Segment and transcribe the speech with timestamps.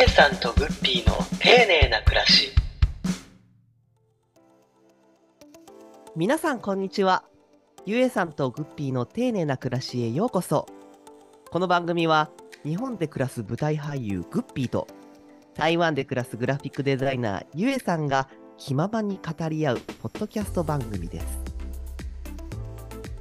[0.00, 2.52] えさんとグッピーの丁寧な暮らし。
[6.14, 7.24] 皆さんこんにちは。
[7.84, 10.66] ゆえさんとグッピーの丁寧な暮らしへようこそ。
[11.50, 12.30] この番組は
[12.64, 14.86] 日本で暮らす舞台俳優グッピーと
[15.54, 21.26] 台湾で暮らすグラフィックデザイナーゆえさんが気ままに語り合うポッドキャスト番組です。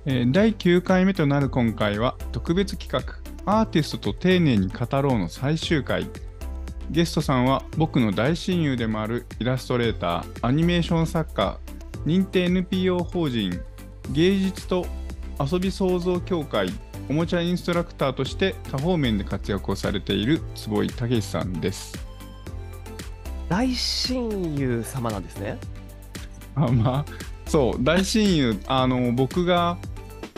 [0.06, 3.16] えー第9回目となる今回は特別企画
[3.52, 6.08] アーティストと丁寧に語ろうの最終回
[6.90, 11.60] ゲストさんは僕の大親友でもあるイラストレーターアニメーション作家
[12.06, 13.60] 認定 NPO 法人
[14.12, 14.86] 芸術と
[15.40, 16.70] 遊び創造協会
[17.10, 21.98] おもちゃインストラクターとして多方面で活躍をされている坪井武さんです。
[23.48, 25.58] 大親友様なんですね。
[26.56, 27.06] あまあ
[27.46, 29.78] そう大親友あの僕が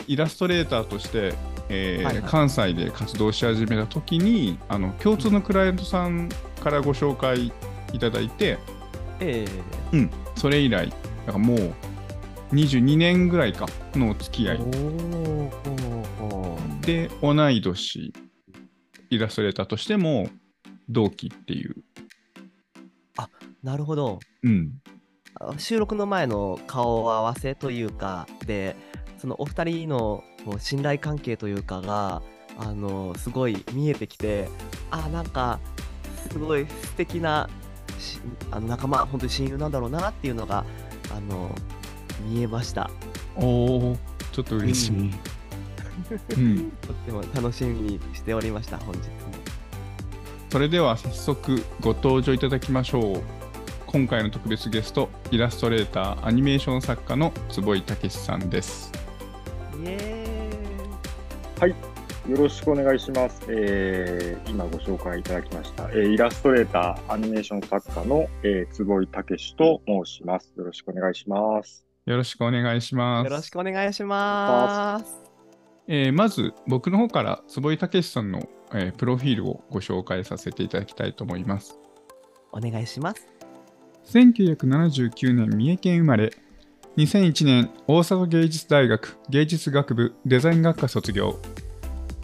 [0.06, 1.34] イラストレーターとして、
[1.72, 6.28] えー関西で活動し始めた時にあの共通のクライアントさん
[6.62, 7.52] からご紹介
[7.92, 8.58] いただいて、
[9.20, 9.46] え
[9.92, 10.90] うん、それ以来
[11.26, 11.74] だからもう
[12.52, 14.58] 22年ぐらいかのお付き合い。
[14.58, 15.50] え
[16.20, 18.12] おーで同い年
[19.10, 20.28] イラストレーターとしても
[20.88, 21.76] 同期っていう、
[23.62, 24.18] なるほど。
[24.42, 24.72] うん、
[25.34, 28.76] あ収録の前の顔合わせというかで
[29.20, 32.22] そのお二人のこう信頼関係というかが
[32.58, 34.48] あのすごい見えてきて
[34.90, 35.60] あなんか
[36.30, 37.48] すごい素敵な
[37.98, 38.18] し
[38.50, 40.64] あの仲間本当に親友なんだろうなっていうのが
[41.14, 41.54] あの
[42.28, 42.90] 見えました。
[43.36, 43.96] おお
[44.32, 45.14] ちょっと嬉しい、うん。
[46.36, 46.70] うん。
[46.70, 49.04] とっても楽しみにしておりました本日も。
[50.50, 53.22] それでは早速ご登場いただきましょう。
[53.86, 58.89] 今回の特別ゲストイラストレーターアニメーション作家の坪井武さんです
[61.68, 63.42] よろしくお願いします。
[63.48, 70.52] えー今ご紹介いただきました、えーイラストレーター、アニメーション作家の、えー坪井武と申します。
[70.56, 71.90] よろしくお願いします。
[72.06, 75.16] よろしくお願いしますーよろしくお願いします
[75.86, 81.78] えーまず僕の方から坪井武さんの、えープロフィールをご紹介させていただきたいと思います
[82.52, 83.26] お願いします
[84.06, 86.32] 1979年三重県生まれ
[86.96, 91.38] 2001年大阪芸術大学芸術学部デザイン学科卒業。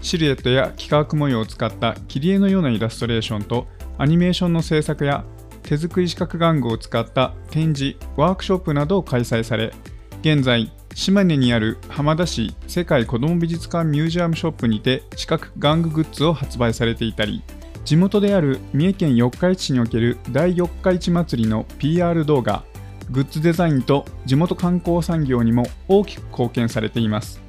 [0.02, 3.66] シルエットや幾何学模様を使った切り絵のようなイラストレーションと
[3.96, 5.24] アニメーションの制作や
[5.62, 9.72] 手作り四角玩具を使った展示ワークショップなどを開催され
[10.20, 17.42] 現在島根にある浜田市世界子ども美術館ミュージアムショップにて四角玩具グッズを発売されていたり
[17.84, 22.64] 地元である三重県四日市市における第四日市祭りの PR 動画
[23.10, 27.40] グッズデザインと地元観光産業にも大きく貢献されています。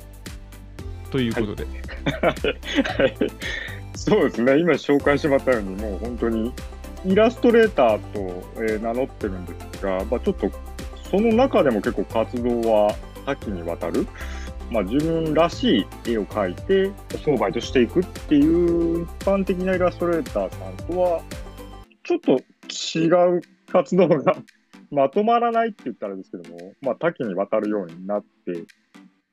[1.12, 2.30] ということで、は
[3.06, 3.14] い。
[3.98, 6.54] そうですね、今紹介してもらったように、もう本当に
[7.06, 10.52] イラストレーターと、え名乗ってるんですが、まあ、ちょっと
[11.10, 12.96] その中でも結構活動は
[13.26, 14.06] 多岐にわたる。
[14.70, 16.92] まあ、自分らしい絵を描いて
[17.24, 21.22] 商売としていくっていう一般的なイラストレーターさんとは
[22.04, 22.34] ちょっと
[22.68, 23.42] 違う
[23.72, 24.36] 活動が
[24.92, 28.64] まとまらないって言ったらですけども、まあ、多岐にわたるようになって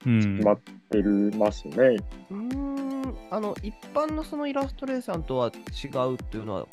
[0.07, 0.21] うん。
[0.21, 0.61] しまっ
[0.91, 1.75] てるますね。
[2.31, 2.85] うーん。
[3.31, 6.67] あの一般のそのイラストレーさんとは違うっていうのは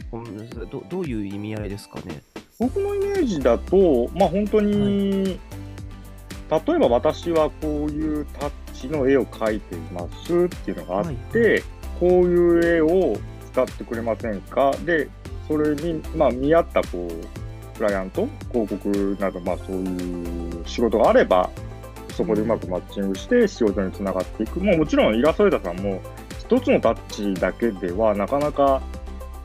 [0.72, 2.22] どどういう意味合いですかね？
[2.60, 5.40] 僕のイメージだと、まあ、本当に、例え
[6.80, 11.64] ば私はこういうタッチの絵を描いていますっていうのがあって、
[12.00, 13.18] こういう絵を
[13.52, 14.72] 使ってくれませんか？
[14.86, 15.10] で、
[15.48, 17.12] それに、まあ、見合ったこう
[17.82, 21.50] クライアント、広告など、まあ、そういう仕事があれば、
[22.16, 24.60] そこでうまくマッチングして仕事につながっていく。
[24.60, 26.00] もうもちろんイラストレーターさんも
[26.40, 28.82] 一つのタッチだけではなかなか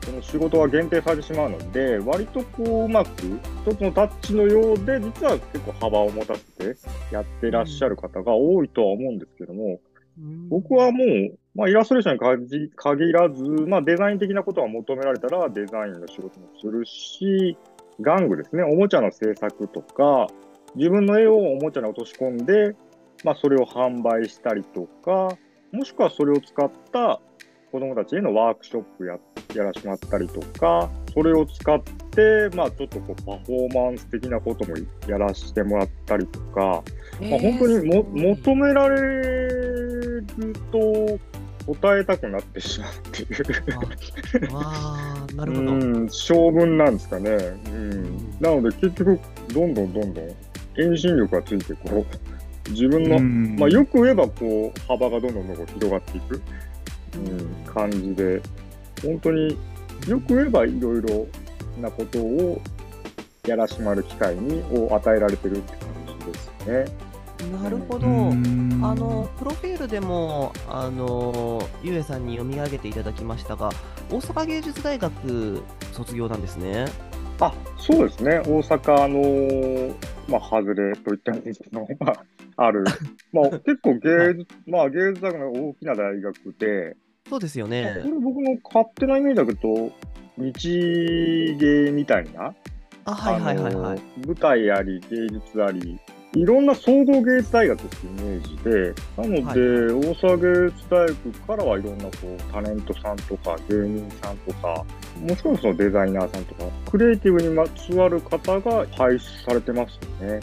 [0.03, 3.09] その仕事は限定されてしまうので、割とこううまく
[3.65, 6.43] 一つのタッチのようで、実は結構幅を持たせ
[6.73, 6.77] て
[7.11, 9.79] やってらっしゃる方が多いとは思うんですけども、
[10.49, 17.57] 僕はもう、まあ、イラストレーションに限限らず、まあ、デザイン的なことが求められたらデザインの仕事もするし、
[17.99, 20.27] 玩具ですね、おもちゃの制作とか、
[20.75, 22.75] 自分の絵をおもちゃに落とし込んで、
[23.23, 25.35] まあ、それを販売したりとか、
[25.71, 27.19] もしくはそれを使った
[27.71, 29.17] 子供たちへのワークショップや
[29.55, 34.75] やらせてもらったりとか、それを使って、まあ、ちょっとこうパフォーマンス的なことも
[35.07, 36.83] やらせてもらったりとか、
[37.21, 40.23] まあ、本当にも求められる
[40.71, 41.19] と
[41.67, 43.27] 答えたくなってしまうってい
[44.49, 44.53] う。
[44.53, 47.29] わあなるほど、うん、性分なんですかね。
[47.31, 49.19] うん、なので結局、
[49.53, 50.35] どんどんどんどん
[50.77, 53.55] 遠心力がついて、こう、自分の、うん。
[53.57, 56.41] まあ、よく言えば、こう、幅がどんどんどんどん広がっていく、
[57.15, 58.41] うん、感じで、
[59.03, 59.57] 本当に
[60.07, 61.27] よく言えばいろいろ
[61.79, 62.61] なことを
[63.45, 67.06] やらしまる機会にを与えられてるって感じですね。
[67.61, 68.07] なるほど。
[68.07, 73.69] うーんあのプロフィールでもあのゆうえさんに読み上げていただきましたが、
[74.09, 75.61] 大阪芸術大学
[75.93, 76.85] 卒業なんですね。
[77.39, 78.39] あ、そうですね。
[78.39, 79.95] 大阪の、
[80.27, 82.83] まあ、外れと言ってもいいんですけど、 まあ、ある。
[83.31, 86.95] まあ、結構芸術、まあ、芸術大学の大きな大学で、
[87.29, 88.03] そうですよこねれ。
[88.21, 89.91] 僕の勝手なイメージだけど、
[90.37, 92.55] 日芸みたいな、
[93.05, 93.73] あ、はいはいはいはい。
[93.75, 95.99] あの舞台あり、芸術あり、
[96.37, 104.85] いろんな総合芸術大学っていうイメージで、なので、はい大阪芸術大学からはいろんなこうタレントさんとか芸人さんとか、
[105.19, 110.39] もちろんそのデザイナーさんとか、クリエイティブにまつわる方が輩出されてますよね。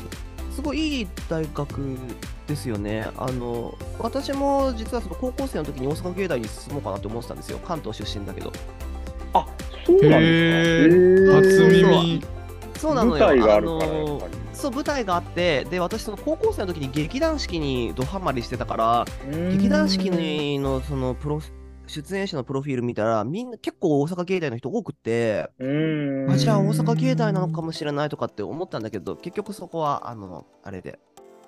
[0.51, 1.99] すごいいい大学
[2.47, 3.07] ですよね。
[3.17, 7.59] あの私も実はその高校生の時に大阪芸大に進もうかなって思ってたんですよ。
[7.59, 8.53] 関東出身だけど。
[9.33, 9.47] あ、
[9.85, 11.37] そうなんへですか。
[11.37, 12.23] 初耳。
[12.79, 13.27] そうなのよ。
[13.27, 14.44] 舞台があるから、のやっぱり。
[14.55, 19.05] そう舞台があってで私その高校生の時に劇団四季にドハマりしてたから
[19.51, 20.11] 劇団四季
[20.59, 21.41] のそのプロ
[21.87, 25.51] 出演者のプロフィール見たらみんな結構大阪芸大の人多くって
[26.29, 30.99] あじゃあ大阪芸大なのかもしれないとかって思ったんだけど結局そこはあのあれで。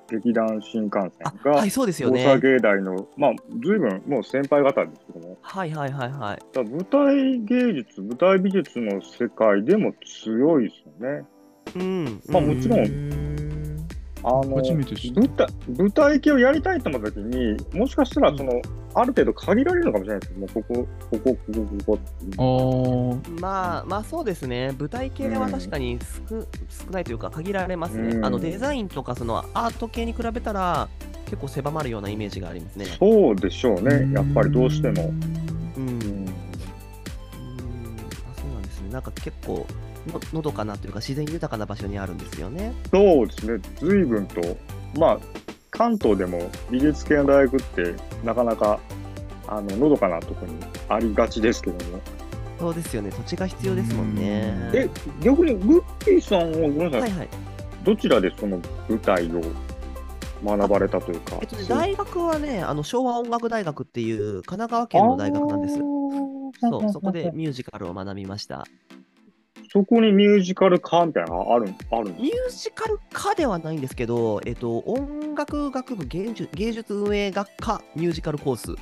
[0.09, 2.25] 劇団新幹線あが、はいそうですよね。
[2.25, 6.38] 大阪芸大の、まあ、ずいぶんもう先輩方ですけども、はいはいはいはい。
[6.52, 9.93] だ舞台芸術、舞台美術の世界でも
[10.25, 11.26] 強いですよね。
[11.75, 12.21] うん。
[12.29, 12.85] まあもちろん。
[12.85, 13.87] ん
[14.23, 15.21] あの初めて知った。
[15.21, 15.49] 舞台
[15.79, 18.61] 舞台系をやりたいと思った時に、もしかしたらその、
[18.95, 20.75] ある程度限られるのかもしれないですけども、ここ、
[21.11, 21.95] ここ、ここ、ここ。
[21.95, 23.41] っていうあー。
[23.41, 24.75] まあまあそうですね。
[24.77, 25.99] 舞台系は確かに
[26.29, 26.47] 少,、少
[26.91, 28.25] ないというか限られますね、うん。
[28.25, 30.89] あのデザインとかそのアート系に比べたら
[31.27, 32.87] 結構狭まるようなイメージがありますね。
[32.99, 35.12] そうでしょうね、やっぱりどうしても。
[35.77, 35.83] うん。
[35.83, 35.89] うん。
[35.89, 36.29] うん。
[36.29, 36.33] あ
[38.41, 38.91] そうなんですね。
[38.91, 39.65] なんか結構
[40.06, 42.73] ののどかなというか自然豊かな場所にあるんですよね。
[42.93, 44.41] そうですね、随分と、
[44.99, 45.19] まあ、
[45.70, 47.94] 関東でも美術系の大学って、
[48.25, 48.81] なかなか、
[49.47, 50.58] あの、のどかなところに
[50.88, 52.00] ありがちですけども。
[52.58, 53.11] そうですよね。
[53.11, 54.70] 土地が必要ですもんね。
[54.73, 54.88] え、
[55.23, 57.29] 逆に、グッピーさんは、ごめんなさい、はいはい。
[57.85, 59.43] どちらでその舞台を
[60.44, 61.38] 学ばれたというか。
[61.41, 65.79] えっとね、大学はね、あの昭和音楽大学っていう神奈川県の大学なんです。
[65.79, 68.64] そう、そこでミュージカルを学びました。
[69.73, 78.73] そこにミュージカル科みたいなのがあるあるんですミュージカル科ではないんですけど、えっと、音楽学部芸術芸術運営学科ミュージカルコース。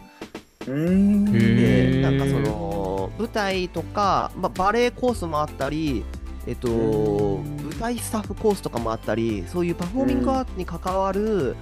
[0.66, 6.04] うで、なんかその舞台とか、まあ、バレエコースもあったり、
[6.46, 7.56] えっと、うん。
[7.56, 11.56] 舞台スタッフコースとかもあったり、そういうパフォーミングアートに関わる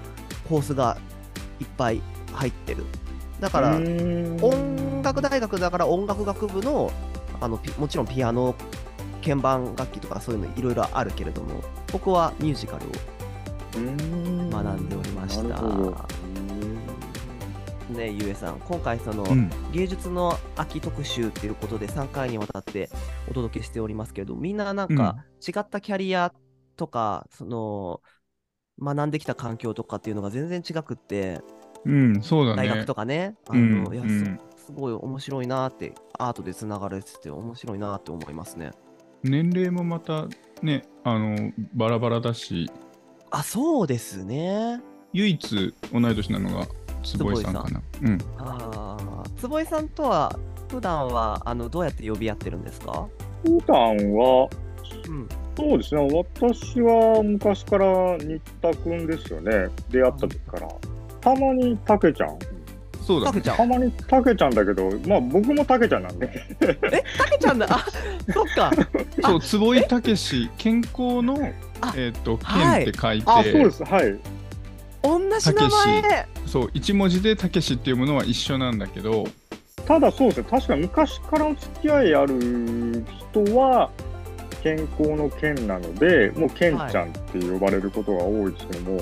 [0.48, 0.98] コースが
[1.60, 2.00] いっぱい
[2.32, 2.84] 入ってる。
[3.40, 6.92] だから、音楽大学だから音楽学部の
[7.40, 8.54] あのピもちろんピアノ、
[9.22, 12.90] 鍵盤楽器とかそういうのいろいろあるけれども、僕はミュージカルを
[14.50, 15.62] 学んでおりました。
[17.92, 22.90] ねゆえさん、今回その、うん芸術の秋特集っていうことで3回にわたって
[23.30, 26.32] お届けしておりますけど、みんななんか違ったキャリア
[26.76, 28.00] とか、その
[28.80, 31.40] 学んできた環境とかっていうのが全然違くって、
[31.84, 32.68] うん、そうだね。
[32.68, 38.72] 大学とかね、あうんのいやうんすすごい面白いなって、アートでつながれてて面白いなって思いますね。
[39.22, 40.26] 年齢もまた
[40.62, 42.70] ね、あの、バラバラだし、
[43.30, 44.80] あ、そうですね。
[45.12, 46.66] 唯一同い年なのが
[47.02, 47.82] 坪井さんかな。
[48.02, 48.18] うん。
[48.38, 50.38] ああ、坪井さんとは
[50.68, 53.06] 普段はあのどうやって呼び合ってるんですか？
[53.44, 53.76] 普段
[54.14, 54.48] は、
[55.08, 55.28] うん。
[55.56, 60.68] そうですね、私は昔から新田くんですよね、出会った時から。
[61.20, 62.38] たまにたけちゃん。
[63.02, 63.40] そうだね。
[63.40, 63.56] たけちゃん。
[63.56, 66.30] たまにたけちゃんだけど、まあ僕もたけちゃんなんで。
[66.60, 66.76] え、
[67.18, 67.66] たけちゃんだ。
[67.70, 67.84] あ、
[68.32, 68.70] そっか。
[69.22, 71.38] そう、坪井武史、健康の
[71.80, 74.18] あ、えっと、はい健って書いて、あ、そうです、はい。
[75.02, 76.28] 同じ名前。
[76.46, 79.24] そう、一文字で武史っていうものは一緒なんだけど、
[79.86, 83.90] ただそうですね、確か昔からお付き合いある人は、
[84.62, 89.00] 健康の健なので、もう健ちゃんって呼ばれることが多いですけども、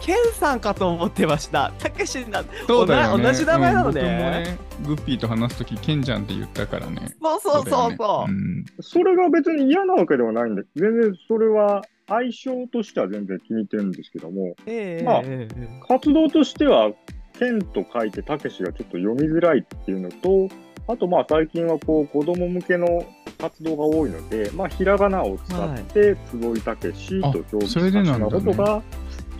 [0.00, 1.72] ケンさんかと思ってました。
[1.78, 2.44] たけしな。
[2.66, 3.24] そうだよね。
[3.24, 7.14] 同じ名前なのねうんね、グッピーと話すとき、ケンちゃんって言ったからね。
[7.20, 8.30] そうそうそうそう。
[8.30, 15.48] んそれが別に嫌なわけではないんで、全然それは相性としては全然気に入ってるんですけども、ええまあえ
[15.88, 16.92] 活動としては、
[17.38, 20.48] 健と書いてたけしがちょっと読みづらいっていうのと、
[20.88, 23.04] あとまあ最近はこう子供向けの
[23.38, 28.82] 活動が多いので、まあひらがなを使って、坪井たけしと表記それでなんだねしたことが、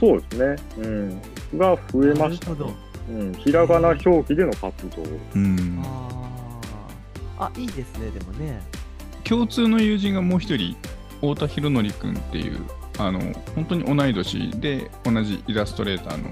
[0.00, 1.20] そうですね、うん、
[1.58, 5.02] が増えました、なるほどうん、ひらがな表記での活動。
[5.34, 5.82] うん。
[5.82, 6.30] あ
[7.38, 8.60] あ、いいですね、でもね。
[9.24, 10.76] 共通の友人がもう一人
[11.20, 12.60] 太田博則君っていう
[12.98, 13.20] あの
[13.54, 16.30] 本当に同い年で同じイラストレーターの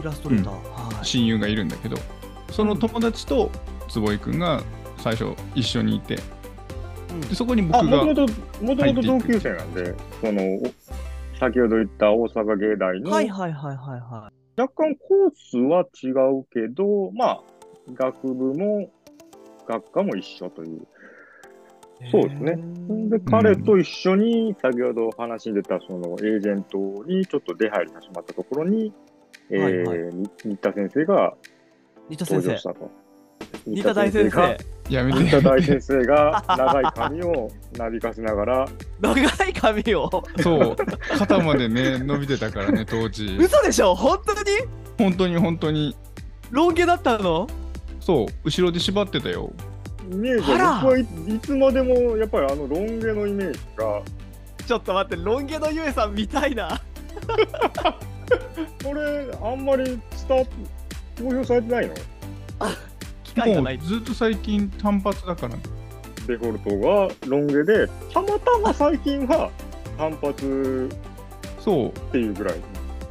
[0.00, 0.52] イラストレーター。
[0.52, 1.04] はい。
[1.04, 1.96] 親友がいるんだけど
[2.50, 3.50] その友達と
[3.88, 4.62] 坪井君が
[4.98, 6.18] 最初一緒にいて
[7.10, 8.32] うんでそこにあ、僕がもともと、
[8.64, 10.62] もともと同級生なんで、その、お
[11.38, 17.42] 先ほど言った大阪芸大の、はいはいはいはいは若干コースは違うけど、まあ、
[17.94, 18.90] 学部も
[19.68, 20.82] 学科も一緒という。
[22.04, 22.10] い。
[22.10, 22.56] そうですね
[23.08, 28.92] で、彼と一緒に、先ほど話に出た、その、エージェントにちょっと出入り始まったところに、
[29.50, 31.34] えーはいはいに新田先生が
[32.10, 32.62] 登場し。
[32.62, 32.90] たと。
[33.66, 34.56] 新田大先が
[34.88, 34.94] 生。
[34.94, 38.68] やめて新田大先生が長い髪をなびかせながら、
[39.00, 40.10] 長い髪を？
[40.40, 40.76] そう。
[41.18, 43.36] 肩までね伸びてたからね当時。
[43.38, 43.94] 嘘でしょ？
[43.94, 44.40] 本当に？
[44.96, 45.94] 本当に本当に。
[46.50, 47.46] ロン毛だったの？
[48.00, 48.26] そう。
[48.44, 49.52] 後ろで縛ってたよ。
[50.10, 50.70] イメージあら。
[50.70, 51.06] は僕はいい
[51.40, 54.00] つまでもやっぱりあのロン毛のイメージが、
[54.66, 56.80] ちょっと待って、ロン毛のゆえさん見たいな。
[58.82, 60.46] これあんまり伝わっ
[61.18, 61.94] 公表されてないの？
[61.94, 62.97] 機
[63.38, 63.78] 会がない。
[63.78, 65.56] もうずっと最近単発だから。
[66.26, 69.50] デフォルトがロン毛で、たまたま最近は
[69.96, 70.88] 単発
[71.58, 71.88] そう。
[71.88, 72.60] っていうぐらい。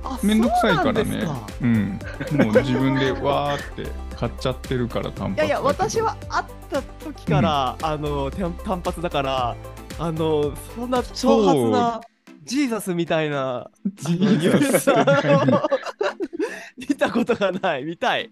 [0.03, 1.03] あめんどくさいからね。
[1.03, 9.55] そうなんもう自分でわーって買っちゃってるから単発いやいや、私は会った時から、あの単単発だから、
[9.99, 12.01] あのそんな挑発な
[12.43, 14.91] ジーザスみたいなジーザス。
[16.77, 18.29] 見たことがない、見たい。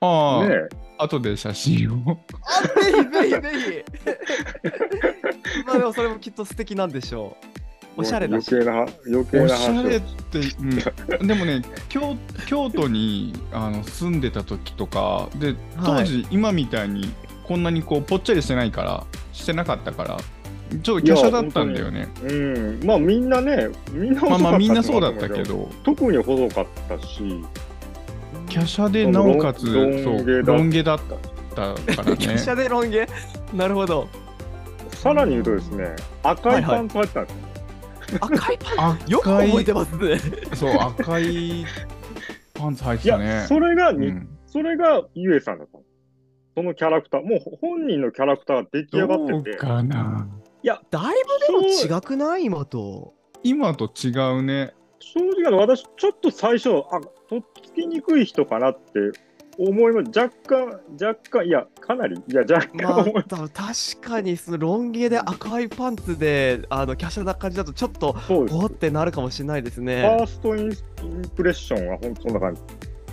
[0.00, 5.64] ああ、ね後で写真をあ、ぜひぜひぜひ。
[5.66, 7.36] まあでもそれもきっと素敵なんでしょ
[7.96, 8.00] う。
[8.00, 8.52] おしゃれだし。
[8.52, 10.40] 余計な、余計おな話をしゃれって、
[11.18, 17.12] うん、でもね京京都にあの住んでた時とかで当時、今みたいに
[17.44, 20.18] こんなにこうぽっちゃりしてないからしてなかったから
[20.82, 22.80] ちょっと華奢だったんだよねうん。
[22.84, 27.22] まあみんなね、みんなまあまあみんなそうだったけど特に細かったし、
[28.48, 31.20] 華奢でなおかつロンそうロン毛だロン毛だったか
[31.56, 31.80] らね。
[31.96, 33.06] 華奢でロン毛？
[33.54, 34.08] なるほど。
[34.90, 38.18] さらに言うとですね、赤いパンツ履いてたんですよ。
[38.20, 38.90] 赤いパン？
[38.90, 40.18] 赤いよく覚えてますね。
[40.54, 41.64] そう赤い
[42.54, 43.44] パンツ履いいや、てたね。
[43.48, 44.28] それがに、うん。
[44.46, 45.84] それがゆえさんだったの。
[46.56, 50.26] そのキャラクター、もう本人のキャラクターが出来上がってて、かな。
[50.64, 51.14] だい
[51.52, 52.44] ぶでも違くない？
[52.44, 53.14] 今と。
[53.44, 54.74] 今と違うね。
[54.98, 57.00] 正直なの私、ちょっと最初、あ、
[57.78, 59.12] きにくい人かなって
[59.58, 60.18] 思います。
[60.18, 68.16] 若干、若干、いや、かなり、いや、若干まあ、確かにそのロン毛で赤いパンツであの華奢な感じだとちょっと。
[68.28, 70.18] おってなるかもしれないですファね。
[70.20, 72.56] ーストインインプレッションはほんとそんな感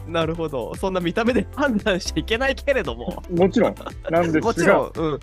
[0.08, 0.76] なるほど。
[0.76, 3.24] そんな見た目で判断しちゃいけないけれども。
[3.32, 3.42] じ。
[3.42, 3.76] もちろん、
[4.12, 5.20] なんですが、もちろん、うん。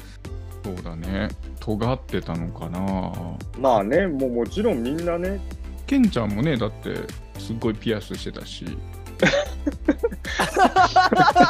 [0.65, 3.13] そうだね尖ってたのかな
[3.59, 5.41] まあね、もうもちろんみんなね、
[5.87, 6.95] ケンちゃんもねだって
[7.39, 8.65] すっごいピアスしてたし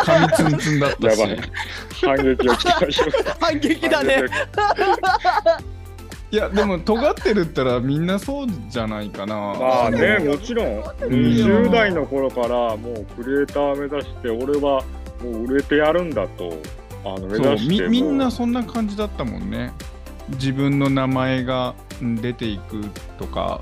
[0.05, 1.21] 髪ツンツンだったし。
[1.21, 1.41] やばい。
[2.03, 3.01] 反撃を期待し。
[3.41, 4.23] 反撃だね。
[6.31, 9.37] いやでも尖ってるったらみんなそうじゃないかな。
[9.37, 10.83] まあね、もちろん、ん。
[10.83, 14.83] 20代の頃からもうクリエイター目指して、俺は
[15.23, 16.59] もう売れてやるんだと、
[17.05, 19.73] あの目そう指してみみんなもそんな感じだったもんね。
[20.31, 22.83] 自分の名前がうん出ていく
[23.19, 23.61] とか。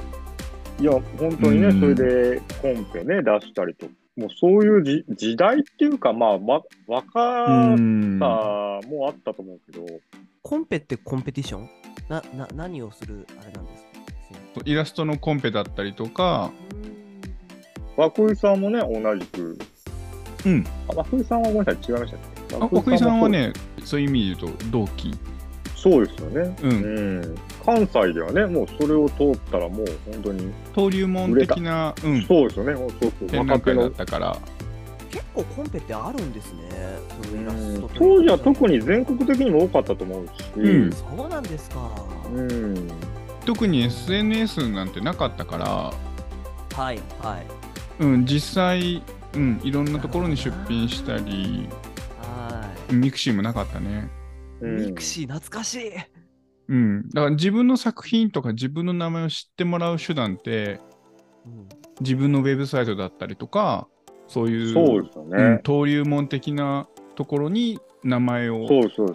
[0.79, 1.81] ういや、本当にね、うん。
[1.81, 3.87] それでコンペね、出したりと、
[4.21, 7.11] もうそういうじ時代っていうか、まあ、わ若
[7.47, 9.87] さんもあったと思うけど、
[10.43, 11.71] コンペってコンペティション？
[12.11, 13.91] な、な、何をするあれなんですか？
[14.67, 16.51] イラストのコンペだったりとか。
[17.97, 19.59] 涌井さんもね、同じく、
[20.45, 20.67] うん。
[20.89, 22.57] あ涌井さんはごめんなさい、違いましたっけ？
[22.57, 23.53] あ奥井さんはもね
[23.85, 25.15] そういう意味で言うと同期。
[25.75, 26.57] そうですよね。
[26.63, 26.71] うん。
[26.71, 26.75] う
[27.21, 27.35] ん
[27.65, 33.83] 関西ではね、もうそれを通ったらもう本当に、登竜門的な、うん、そうですよね、そうそう、展若手の。
[33.83, 34.07] 覧会だっ。
[34.07, 34.39] たから。
[35.11, 36.61] 結構コンペってあるんですね。
[37.95, 40.93] 当時は特に全国的にも多かったと思うし、うん。
[40.93, 41.91] そうなんですか。
[42.33, 42.89] うん。
[43.45, 45.67] 特に SNS なんてなかったから、
[46.81, 47.47] はいはい。
[47.99, 49.03] うん、実際、
[49.35, 51.69] うん、いろんなところに出品したり。
[52.23, 52.95] はい。
[52.95, 54.09] mixi もなかったね、
[54.61, 54.87] うん。
[54.87, 55.93] mixi 懐かしい。
[56.71, 60.81] うん、だから自分の作品とか自分の名前を知ってもらう手段って
[61.45, 61.69] うん
[62.01, 63.87] 自分のウェブサイトだったりとか
[64.27, 65.37] そういうそうですよね。
[65.37, 68.67] うん登竜門的なところに名前を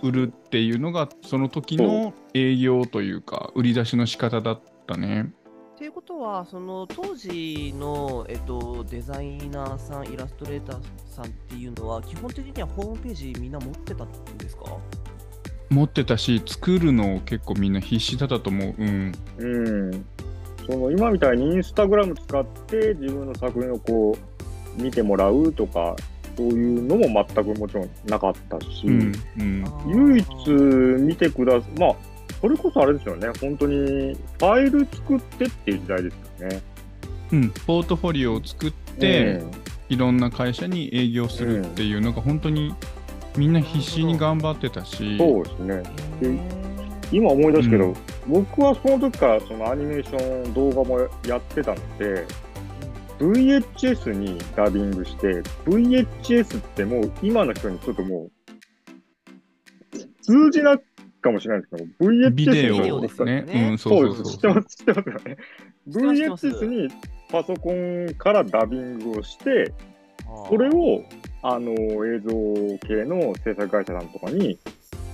[0.04, 5.34] 売るっていうのがその時の営業というか売り出しの仕方だったね。
[5.76, 14.78] っていうことは、その当時の、えっと、デザイナーさん、イラストレーターさんっていうのは、基本的にはホームページみんな持ってたんですか？
[15.70, 18.76] 持ってたし、作るの結構みんな必死だったと思う。
[18.78, 19.12] うん。
[19.38, 20.06] うん。
[20.66, 24.18] その今みたいにインスタグラム使って自分の作品をこ
[24.78, 25.96] う見てもらうとか、
[26.38, 29.14] そういうのも全くもちろんなかったし、うん。
[29.40, 29.66] うん。
[29.88, 31.96] 唯一見てくださまあ、
[32.42, 36.62] それこそあれですよね、本当にファイル作ってっていう時代ですよね。
[37.32, 37.50] うん。
[37.66, 39.42] ポートフォリオを作って、
[39.90, 42.74] いろんな会社に営業するっていうのが本当に
[43.38, 45.84] みんな必死に頑張ってたし、そうですね。
[47.12, 47.96] 今思い出すけど、うん
[48.28, 52.26] 僕はその時からそのアニメーション動画もやってたので、
[53.20, 58.32] VHS にダビングして、VHS ってもう今の人にちょっともう
[60.22, 60.80] 通じない
[61.22, 63.70] かもしれないですけど、VHS ビデビデオオですよねね。
[63.70, 64.32] うん、そそううです。
[64.32, 64.38] 知。
[64.38, 65.38] ってます、知ってますよね。
[65.88, 66.90] VHS に
[67.32, 69.72] パソコンからダビングをして、
[70.50, 71.04] それを
[71.48, 72.32] あの映像
[72.88, 74.58] 系の制作会社さんとかに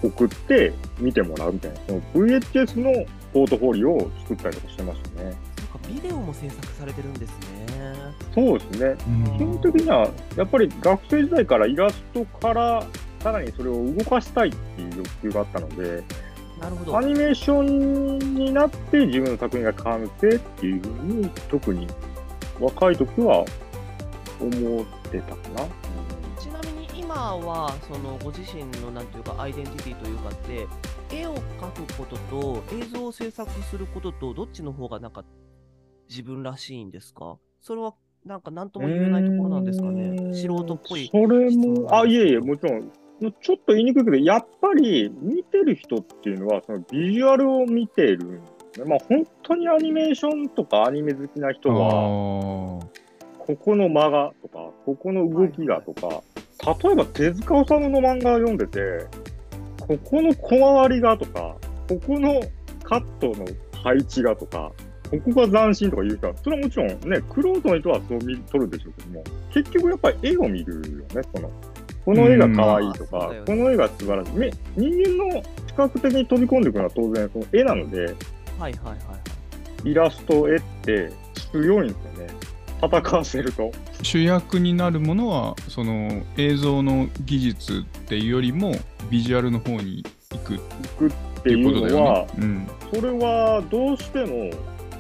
[0.01, 5.35] 送って見てもらうみたいな、その VHS のポートフォリオを作ったりとかしてましたね。
[5.57, 7.37] そうかビデオも制作されてるんですね。
[8.33, 8.95] そうですね。
[9.07, 12.87] うん基本的には、やっぱり学生時代からイラストから、
[13.19, 16.01] さらにそれを動かしたいっていう欲求があったので、
[16.61, 16.97] なるほど。
[16.97, 21.87] アニメーションになって自分の作品が完成っていうふうに、特に
[22.57, 23.43] 若い時は
[24.39, 25.90] 思ってたかな。
[27.21, 30.67] はそのご自身のなんていうかアイデンティティというかって
[31.15, 35.23] 絵を描くことと映像を制作することとどっちの方がなんか
[36.09, 37.37] 自分らしいんですか？
[37.61, 37.93] それは
[38.25, 40.09] なんか何とも言えないところなんですかね？
[40.29, 42.91] ん素人っぽいそれも、あ、いえいえ、もちろん、
[43.41, 48.85] ちょっと言いにくいけど、やっぱり見てる人っていうのは、そのビジュアルを見てるんですね。
[48.85, 51.91] まあ、本当にアニメーションとかアニメ好きな人は、あ
[53.39, 56.21] ここの間がとか、ここの動きがとか、
[56.65, 58.79] 例えば手塚治虫の漫画を読んでて、
[59.79, 61.55] ここの小回りがとか、
[61.89, 62.41] ここの
[62.83, 63.45] カットの
[63.83, 64.71] 配置がとか、
[65.09, 71.51] ここが斬新とか言う人は、それはもちろんね、クローズの人はそう見取るでしょうけども、結局やっぱり絵を見るよね、その。
[72.05, 74.31] この絵が可愛いとかこの絵が素晴らしい。
[74.33, 78.23] め人間の視覚的に飛び込んでいくのは当然その絵なので、はいはい
[78.59, 79.31] はいはい
[79.83, 81.11] イラスト、絵って
[81.51, 82.33] 強いんですよね。
[82.81, 83.71] 戦わせると。
[84.01, 88.73] 主役になるものはその映像の技術っていうよりも
[89.09, 90.55] ビジュアルの方に行く
[91.07, 92.27] っってていうことはよ、ね。
[92.37, 94.51] うんそれはどうしても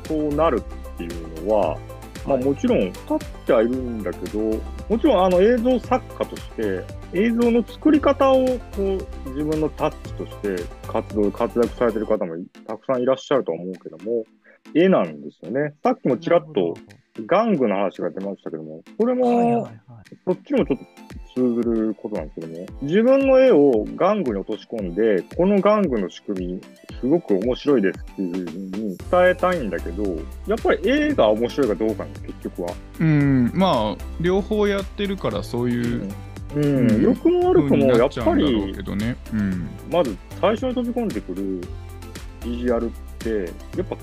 [0.05, 1.77] そうなるっていうのは、
[2.25, 14.23] まあ、もちろん立ってはいるんだけど、もちろんあの映像作家として、映像の作り方をこう自分のタッチとして活動、活躍されてる方もいたくさんいらっしゃるとは思うけども、
[14.73, 15.73] 絵なんですよね。
[15.83, 16.75] さっきもちらっと
[17.27, 19.71] 玩具の話が出ましたけども、これもはいはいはい
[20.25, 20.85] そっちもちょっと
[21.33, 26.61] 通ずることなんですけども、自分の絵を玩具に落とし込んで、この玩具の仕組み、
[26.99, 30.03] すごく面白いですっていうふうに伝えたいんだけど、
[30.47, 32.73] やっぱり絵が面白いかどうかなんです、結局は。
[32.99, 36.09] うん、まあ両方やってるからそういう
[36.55, 39.15] うん、うん良くも悪くも、やっぱりけ、どね。
[39.33, 39.69] うん。
[39.89, 41.61] まず最初に飛び込んでくる
[42.43, 42.89] ビジュアルっ
[43.23, 43.97] て、やっぱ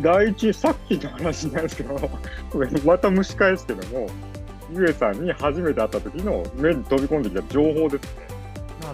[0.00, 1.94] 第一、さっきの話なんですけど、
[2.84, 4.08] また蒸し返すけども、
[4.72, 8.26] ゆえさんに初めて会った時の目に飛び込んできた情報ですね。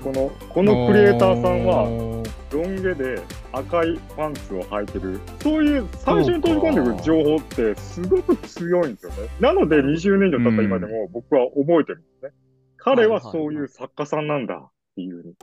[0.02, 2.22] この、このクリエイターさんは、は、
[2.52, 3.20] ロン毛で
[3.52, 5.20] 赤いパンツを履いてる。
[5.42, 9.28] そういう最初に飛び込んでくる情報ってすごく強いんですよね。
[9.40, 12.30] なので20年以上経った今でも僕は覚えてるんですね。
[12.78, 15.34] 彼はそういう作家さんなんだっていうふうに。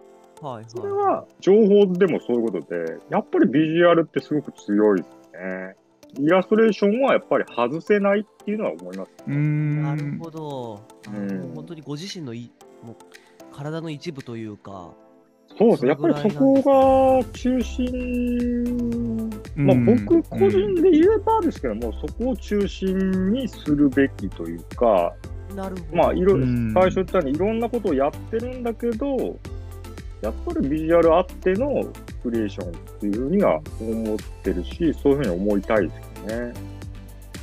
[0.41, 5.75] はいそれはは情報でもそういうことで、やっぱりビジュアルってすごく強いですね。
[6.17, 9.12] イラストレーションはやっぱり外せないっていうのは思います。
[9.28, 9.38] うーい。
[9.38, 9.84] ん。
[9.84, 10.82] なるほど。
[11.08, 12.52] うん本当にご自身のい
[12.84, 12.95] もう
[13.52, 14.91] 体の一部というか。
[15.58, 15.89] そうですね。
[15.89, 25.13] やっぱりそこが中心、まあうん僕個人で言えばですけども、そこを中心にするべきというか、
[25.56, 25.97] なるほど。
[25.97, 29.38] まあいろ、うん最初言ったようにいろんなことをやってるんだけど、
[30.21, 31.86] やっぱりビジュアルあっての
[32.21, 36.53] クリエーションっていうふうには思ってるし、そういうふうに思いたいですけどね。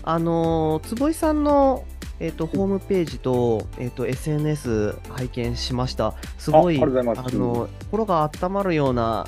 [0.03, 1.85] あのー坪井さんの、
[2.21, 6.15] えっとホームページと,、えっと SNS 拝見しました。
[6.39, 9.27] すごいあの心が温まるような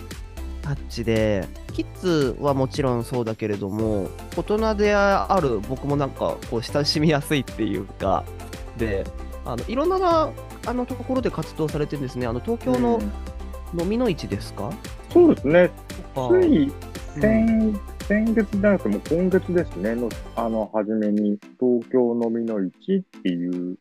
[0.61, 8.25] タッチで、キッズはもちろんそうだけれども、大人である僕もなんかこう親しみやすいっていうか、
[8.77, 9.05] で、
[9.47, 10.31] あのいろんな
[10.67, 12.27] あのところで活動されてるんですね。
[12.27, 13.13] あの東京のうん
[13.75, 14.71] 飲みの市ですか、
[15.11, 15.71] そうですね。
[16.15, 16.73] つい
[17.21, 17.79] 先
[18.09, 23.77] 先月じゃなくて、もう今月ですね、の、あの、初めに、東京飲みの市っていう、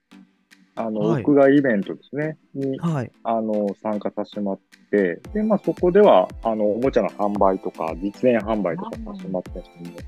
[0.77, 1.23] あの、はい。
[1.23, 3.11] 屋外イベントですね、に、はい。
[3.23, 4.59] あの、参加させてもらっ
[4.89, 10.05] て、で、まあ、そこでは、あの、おもちゃの販売とか、実演販売とかさせてもらってるんです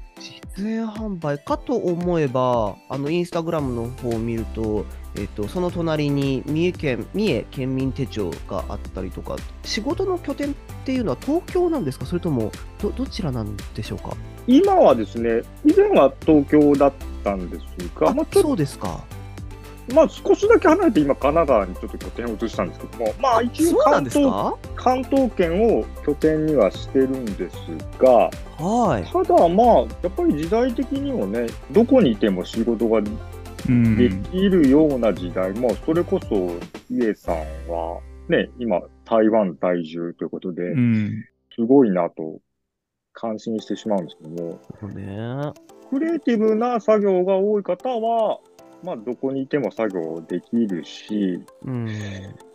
[0.56, 4.86] 実演販売かと思えば、あの、インスタグラムの方を見ると、
[5.18, 10.56] えっと、その隣に三重県、三重県民手帳があったりとか、仕事の拠点っ
[10.86, 12.06] ていうのは東京なんですか？
[12.06, 14.16] それとも、ど、どちらなんでしょうか？
[14.46, 17.64] 今はですね、以前は東京だったんです
[18.00, 19.04] が、まあ、ちょっそうですか。
[19.90, 24.58] と、まあ、少しだけ離れて今、神奈川にちょっと拠点を移したんですけども、まあ、一応関東、か？
[24.76, 27.56] 関東圏を拠点にはしてるんです
[27.98, 29.04] が、はい。
[29.12, 36.36] ただまあ、やっぱり時代的にもね、どこにいても仕事がうんできるような時代、もうそれこそ、
[36.90, 37.36] イエさん
[37.68, 38.00] は、
[38.30, 41.26] ね、今、台湾在住ということで、うん
[41.56, 42.40] すごいなと
[43.12, 44.60] 感心してしまうんですけども、
[44.94, 45.52] ね。
[45.90, 48.40] クリエイティブな作業が多い方は、
[48.84, 51.88] まあ、どこにいても作業できるし、うん。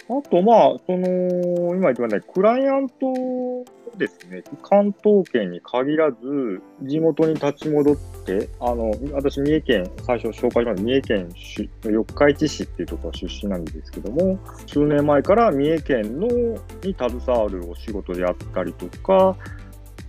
[0.08, 3.64] あと、まあ、その、今言ったように、クライアント
[3.96, 19.36] ですね、関東圏に限らず、地元に立ち戻って、あの、私、三重県、最初紹介した三重県出四日市市っていうところ出身なんですけども、数年前から三重県のに携わるお仕事であったりとか、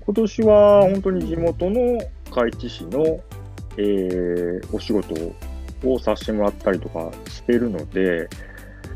[0.06, 1.80] 今年は本当に地元の
[2.32, 3.20] 四日市市の、
[3.78, 5.36] えーお仕事を
[6.00, 8.28] させてもらったりとかしてるので、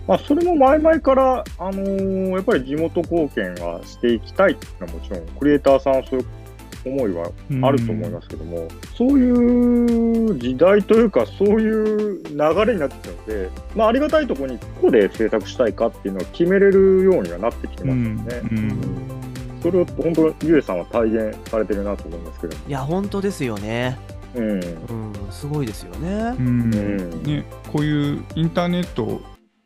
[0.08, 6.26] まあ、それも前々から、あのーやっぱり地元貢献はしていきたいっていうのはもちろん、クリエイターさんはそういう
[6.86, 7.32] 思いは
[7.68, 18.50] あると思いますけども、そういう時代というか、そういう流れになってきたので、まあ、ありがたいところに、ここで制作したいかっていうのを決めれるようにはなってきてますよね。
[18.52, 19.20] うん
[19.62, 22.56] それを本当、ゆえさんは体現されてるなと思いますけど。
[22.56, 24.00] いや、本当ですよね。
[24.36, 24.52] うん。
[24.52, 26.42] うん、すごいですよねう。
[26.42, 29.22] んうんね、こういうインターネット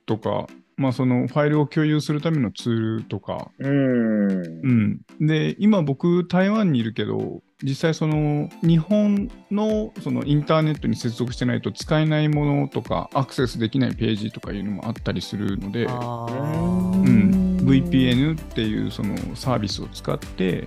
[0.06, 4.32] とか、まあ、そのファイルを共有するためのツールとか、うん。
[4.32, 20.66] うん、で今僕台湾にいるけど実際その日本のそのインターネットに接続してないと使えないものとかアクセスできないページとかいうのもあったりするので、あうーん、VPN っていうそのサービスを使って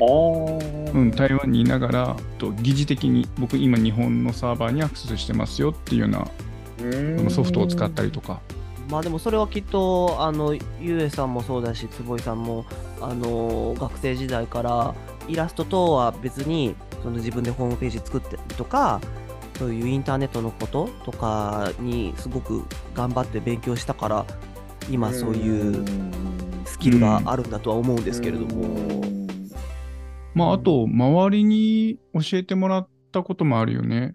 [0.95, 6.27] うん、台湾にいながらと疑似的に僕今日本のサーバーにアクセスしてますよっていうような
[7.19, 8.41] そのソフトを使ったりとか。
[8.89, 12.65] まあでもそれはきっと、あの、ゆえさんもそうだし、坪井さんも、
[13.01, 14.95] あの、学生時代から、
[15.29, 19.01] イラストとは別に、その自分でホームページ作ってとか、
[19.59, 24.27] そういうインターネットのこととかにすごく頑張って勉強したから、
[24.91, 25.85] 今そういう
[26.65, 29.03] スキルがあるんだとは思うんですけれども。
[30.35, 34.13] まあ、あと、周りに教えてもらったこともあるよね。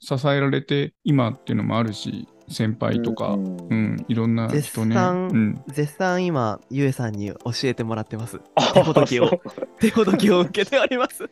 [0.00, 4.60] 支えられて今っていうのもあるし、先輩とか、うんうん、いろんな人ね。
[4.60, 8.40] 絶賛うん、絶賛今、ゆえさんに教えてもらってます。
[8.54, 9.40] あ手ほどきを
[9.80, 11.28] 手ほどきを受けております。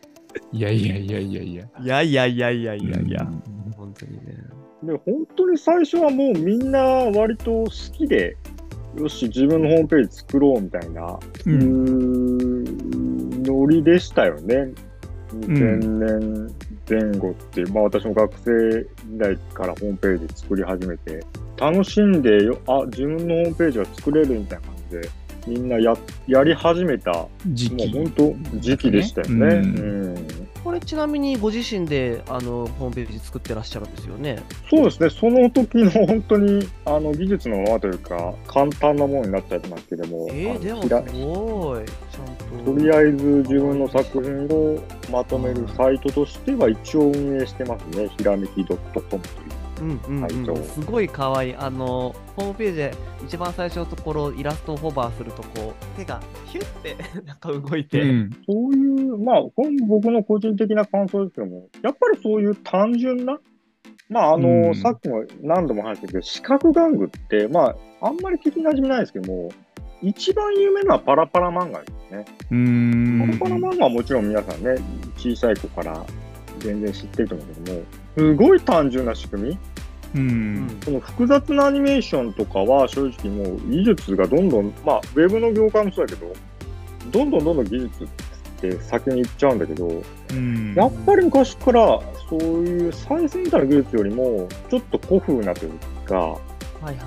[0.52, 1.64] いやいやいやいやいや。
[1.80, 3.24] いやいやいやいやいやいや、う
[3.70, 4.36] ん本当にね。
[4.82, 8.36] で本当に最初はもうみんな割と好きで、
[8.96, 14.72] よし、自分のホームページ作ろうみたいな、ううんーノリでしたよね。
[15.32, 16.54] 2000年
[16.88, 21.24] 前後って、まあ私も学生時代からホームページ作り始めて、
[21.58, 25.10] 楽しんでよ、あ、自分のホームページは作れるみたいな感じで、
[25.46, 25.94] みんなや
[26.26, 28.02] やり始めた、時期も。
[28.02, 29.46] う本当時期でしたよね。
[29.46, 34.42] ううんんこれちなみにご自身であのホームページ作ってらっしゃるんですよね？
[34.68, 41.84] そうですね、その時の本当にあの技術のままというか、簡単なものになっちゃってますけども、えー、でもすごい。
[41.86, 42.72] ちゃんと。
[42.72, 48.76] とりあえず自分の作品をまとめるサイトとしては一応運営してますね、ひらめき .com
[49.08, 49.22] という。
[49.80, 58.30] うんうんはいそううん、すごい可愛いあのホームページで一番最初のところイラストをホバーするとこう手がヒュッて なんか動いて、うん。
[58.46, 59.42] そういう、まあ、
[59.86, 63.38] 僕の個人的な感想ですけども、やっぱりそういう単純な、
[64.08, 69.50] まあ、あの、うんさっきも何度も話したけど、四角玩具って、まあ、あんまり聞きなじみないですけども、
[70.02, 72.24] 一番有名なのはパラパラ漫画ですね。
[72.50, 73.38] うーん。
[73.38, 74.76] パラパラ漫画はもちろん皆さんね、
[75.16, 76.04] 小さい子から
[76.60, 77.82] 全然知ってると思うけども、
[78.16, 79.50] すごい単純な仕組み。
[79.50, 79.58] う。
[80.14, 86.32] うんんその複雑なアニメーションとかは正直もう技術がどんどん、まあ、ウェブの業界もそうだけど、
[87.10, 88.08] どんどんどんどん技術っ
[88.60, 90.74] て先に行っちゃうんだけど、うん。
[90.74, 92.00] やっぱり昔から
[92.30, 95.72] そういう最先端の技術よりも、ちょっと古風なという
[96.06, 96.40] か、は
[96.82, 97.06] いはいはい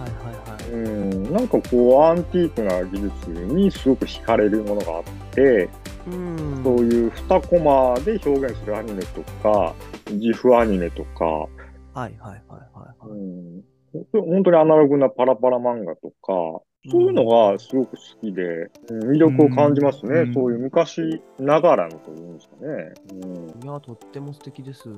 [0.52, 0.72] はい。
[0.72, 5.70] うん、なんかこうアンティークな技術にすごく惹かれるものがあって、
[6.12, 6.64] うん。
[6.64, 9.74] そういう2コマで表現するアニメとか、
[10.12, 11.50] 自負アニメとか、はい
[11.94, 12.42] はいはい
[12.78, 13.10] はい。
[13.10, 13.64] うん、
[14.12, 20.22] 本当にアナログなパラパラ漫画とか、そういうのがすごく好きで、うん魅力を感じますね。
[20.22, 22.94] うんそういう昔ながらのというんですかね。
[23.24, 24.90] うんいや、とっても素敵です。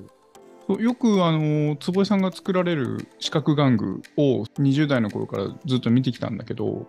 [0.79, 6.87] よくあの坪井さんが作られる四角玩具を20代の頃からずっと見てきたんだけど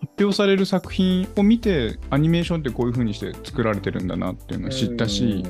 [0.00, 5.44] 発表される作品を見てアニメーションってこういう風にして作られてるんだなっていうのを知ったし、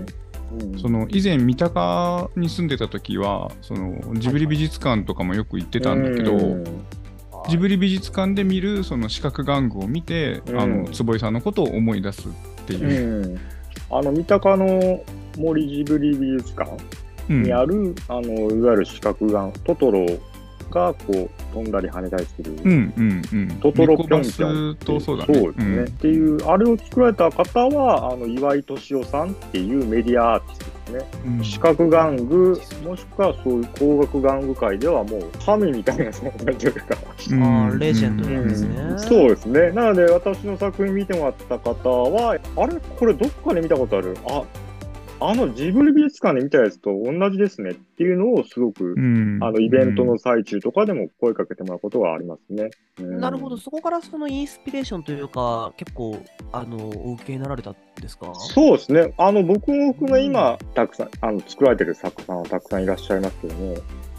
[0.52, 0.78] うん。
[0.78, 6.64] その以前三鷹に住んでた時はそのジブリ美術館とかもよく行ってたんだけど、うん。
[7.48, 10.60] ジブリ美術館で見るその四角玩具を見て、うん。
[10.60, 12.32] あの坪井さんのことを思い出すっ
[12.66, 13.22] ていう。
[13.22, 13.40] うん。
[13.90, 15.04] あの三鷹の
[15.36, 16.70] 森ジブリ美術館
[17.28, 17.42] うん。
[17.42, 20.06] にある、あのいわゆる四角眼トトロ
[20.70, 23.48] がこう飛んだり跳ねたりする、うんうんうん。
[23.60, 25.34] トトロネコバぴょんぴょんスとそうだね。
[25.34, 31.10] そうですね、っていうあれを作られた方はあの岩井敏夫さんっていうメディアアーティストですね。
[31.26, 31.44] うん。
[31.44, 36.96] 視覚玩具もしくはそういう工学玩具界ではもう神みたいな存在というか、
[37.30, 37.42] うん。
[37.42, 38.76] あーレジェンドうんなんですね。
[38.76, 38.98] うん。
[38.98, 39.70] そうですね。
[39.72, 42.80] なので私の作品見てもらった方はあれ？
[42.98, 44.16] これどっかで見たことある。
[44.28, 44.42] あ
[45.20, 52.70] あのジブリ美術館で見たやつと同じですねっていうのをすごく、うんあのイベントの最中とかでも声かけてもらうことがありますね。
[53.00, 56.18] うんなるほど、そこからそのインスピレーションというか、結構、
[56.52, 58.32] あの、お受けになられたんですか？
[58.34, 59.12] そうですね。
[59.16, 63.74] あの、僕も含め今、たくさん、あの、作られてる作家さんはたくさんいらっしゃいますけども、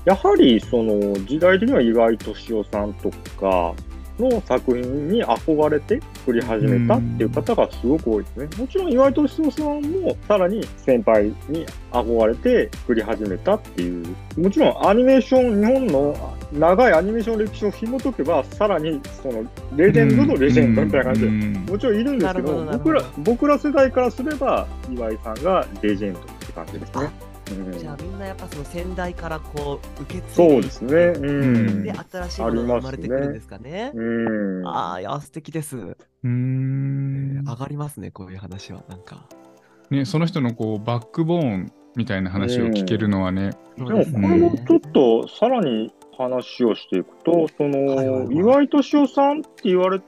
[0.06, 3.10] やはり、その、時代的には岩井敏夫さんと
[3.40, 3.74] か
[4.20, 8.50] の作品に憧れて作り始めたっていう方がすごく多いですね。
[8.58, 19.44] もちろん岩井敏夫さんもさらに先輩に憧れて作り始めたっていう、もちろんアニメーション、日本の長いアニメーション歴史を紐解けば、さらにその
[19.76, 27.29] レジェンドのレジェンドみたいな感じで、うんもちろんいるんですけど、どど僕ら、僕ら世代からすれば、岩井さんがレジェンドって感じですね。
[27.52, 30.96] うんじゃあみんなやっぱその先代からこう受け継いそうですね。
[30.96, 31.84] うん。
[31.84, 33.92] で新しいものが生まれてくるんですかね。
[33.94, 34.68] うん。
[34.68, 35.78] ああ、いや、素敵です。
[35.78, 38.84] うーん上がりますね、こういう話は。
[38.90, 39.28] なんか。
[39.90, 50.00] ね、その人のこうバックボーンみたいな話を聞けるのはね、ででも、これもちょっとさらに話をしていくと、その、はいはいはい岩井敏夫さんって言われ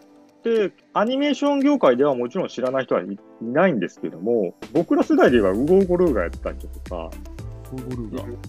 [0.43, 7.09] て、アニメーション業界ではもちろん知らない人はいいないんですけども、僕ら世代で言えばウゴウゴルーがやってたりとか、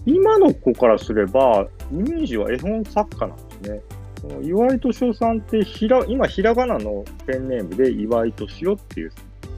[0.05, 3.81] 今の子からすれば、イメージは絵本作家なんですね。
[4.41, 9.11] 岩井敏夫さんってひら、今、ひらがなのペンネームで岩井敏夫っていう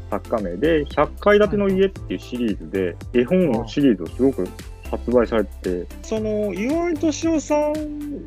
[0.09, 4.47] 作家名で、100階建ての家っていうシリーズで、絵本のシリーズをすごく
[4.89, 8.25] 発売されてて、その岩井敏夫さん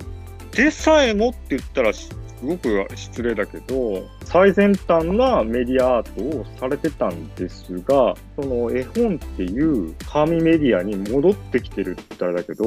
[0.53, 1.93] でさえもって言ったら
[2.41, 12.65] すごく失礼だけど、最先端なメディアアートをされてたんですが、その絵本っていう紙メディアに戻ってきてるって言ったらだけど、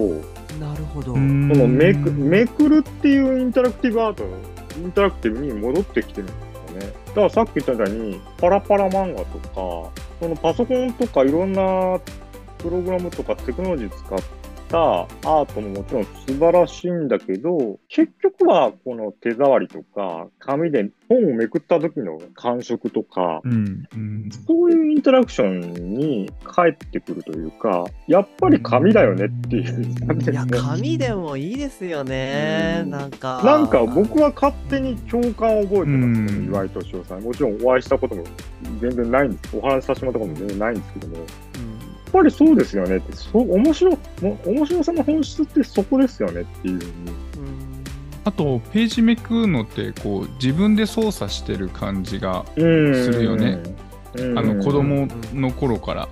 [0.60, 1.14] なるほど。
[1.14, 4.26] そのめくめくるっていうインタラクティブアート、
[4.78, 6.34] インタラクティブに戻ってきてるんで
[6.70, 6.94] すよね。
[7.08, 12.00] だからさっき言ったみたいに、パラパラ漫画とか、そのパソコンとかいろんな
[12.58, 14.20] プログラムとかテクノロジー使っ
[14.72, 30.70] たアートももちろん素晴らしいんだけど、結局はこの手触りとか、紙で本をめくった時の感触とか、うんうんそういうインタラクションに返ってくるというか、やっぱり紙だよねっていう感じいや、ですね。
[30.70, 32.82] 紙でもいいですよね。
[32.84, 33.42] うんなんか。
[33.44, 37.22] なんか僕は勝手に共感を覚えてます、うん岩井敏夫さん。
[37.22, 38.24] もちろんお会いしたことも
[38.80, 39.58] 全然ないんです。
[39.58, 41.32] お話しさせてもらったことも全然ないんですけども、やっうん
[42.12, 46.90] ぱりそうですよねって、そう面白も面白さの本質ってそこですよねっていうふうに。
[46.90, 47.22] うん
[48.24, 53.58] あとページめくるのってこう自分で操作してる感じがうんするよね。
[54.14, 56.08] うんあの子供の頃から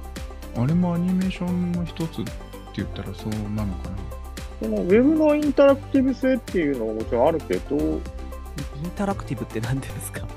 [0.57, 2.31] あれもアニメーションの一つって
[2.77, 3.97] 言ったらそうなのかな
[4.59, 8.01] そのウェブのインタラクティブ性っていうのももちろんあるけど、イン
[8.95, 10.27] タラクティブって何ですか？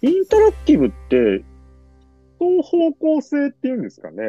[0.00, 1.44] インタラクティブって、
[2.38, 4.22] 双方向性っていうんですかね。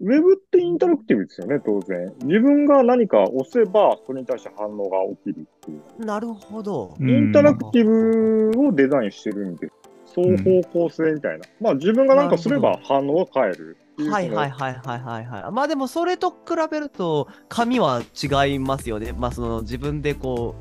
[0.00, 2.12] ウェブってインタラクティブですよね、当然。
[2.22, 6.04] 自分が何か押せば、それに対して反応が起きるっていう。
[6.04, 6.94] なるほど。
[6.98, 9.72] うんインタラクティブをデザインしてるんです。
[10.14, 11.44] 双方向性みたいな。
[11.60, 13.76] まあ自分が何かすれば反応が変える。
[14.08, 15.52] はいはいはいはいはいはい。
[15.52, 16.36] まあでもそれと比
[16.70, 19.12] べると紙は違いますよね。
[19.12, 20.54] まあその自分でこ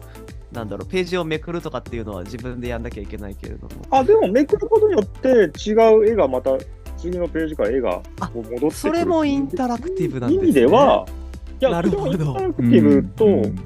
[0.52, 3.69] う、なんだろう、ページをめくるとかっていうのは自分でやんなきゃいけないけれども。
[3.91, 5.30] あ、でもめくることによって
[5.69, 6.52] 違う絵がまた
[6.97, 8.01] 次のページから絵が
[8.33, 8.71] 戻ってくる。
[8.71, 10.45] それもインタラクティブなんですね。
[10.47, 11.05] 意味では、
[11.60, 13.63] いや、なるほどでもインタラクティブと、うん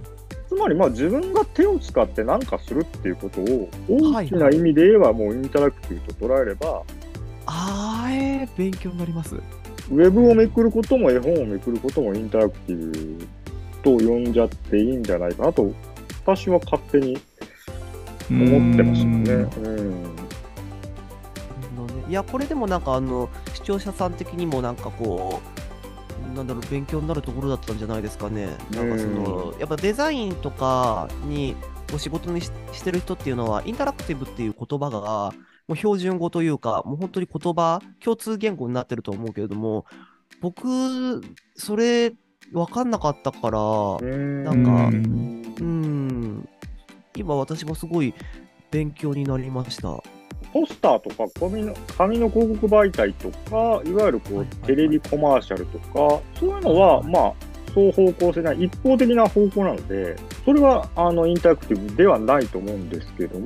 [0.52, 3.70] つまりまあ自分が手を使って何かするっていうことを
[4.12, 6.84] はい大きな意味で言えばもうインタラクティブと捉えれば、
[7.46, 9.34] あーえー、勉強になります。
[9.36, 13.28] ウェブをめくることも絵本をめくることもインタラクティブ
[13.82, 15.72] と呼んじゃっていいんじゃないかなと、
[16.26, 17.18] 私は勝手に
[18.30, 19.32] 思ってますよね。
[19.58, 20.21] うん。
[22.12, 25.40] いや、これでもなんかあの、視聴者さん的にもなんかこ
[26.34, 28.48] う、なんだろう、勉強になるところだったんじゃないですかね。
[28.70, 31.56] なんかその、やっぱデザインとかに
[31.96, 35.00] お仕事にししてる人っていうのは、インタラクティブっていう言葉が、
[35.70, 39.86] もう標準語というか、もう本当に言葉、共通言語になってると思うけれども、
[40.42, 41.22] 僕、
[41.56, 42.12] それ、
[42.52, 46.50] 分かんなかったから、うんなんかうんうん、
[47.16, 48.14] 今私もすごい
[48.70, 50.04] 勉強になりました。
[50.54, 57.34] ポスターとか紙の紙の広告媒体とか、いわゆるこう、テレビコマーシャルとか、そういうのは、まあ、
[57.68, 60.16] 双方向性な一方的な方向なので、
[60.46, 63.46] それはあのインタラクティブではないと思うんですけども、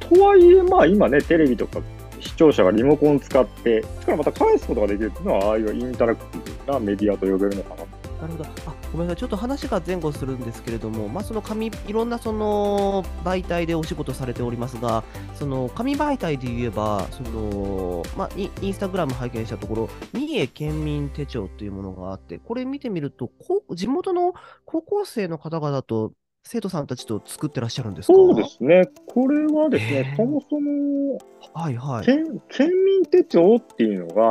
[0.00, 1.80] とはいえ、まあ今ね、テレビとか
[2.20, 7.88] 視聴者がリモコン使って、しかもまた返すことができるっていうのは、ああいうインタラクティブなメディアと呼べるのかなと。
[8.24, 8.50] なるほど。
[8.66, 9.20] あ、ごめんなさい。
[9.20, 23.30] ちょっと話が前後するんですけれども、まあ、その紙、いろんなその媒体でお仕事されておりますが、その紙媒体で言えば、その、まあ、インスタグラム拝見したところ、三重県民手帳というものがあって、これ見てみると、
[23.74, 24.32] 地元の
[24.64, 26.12] 高校生の方々と
[26.46, 28.12] 生徒さんたちと作ってらっしゃるんですか？
[28.12, 28.86] そうですね。
[29.06, 31.18] これはですねそもそも
[31.54, 32.04] はいはい。
[32.06, 34.22] 県、県民手帳っていうのが、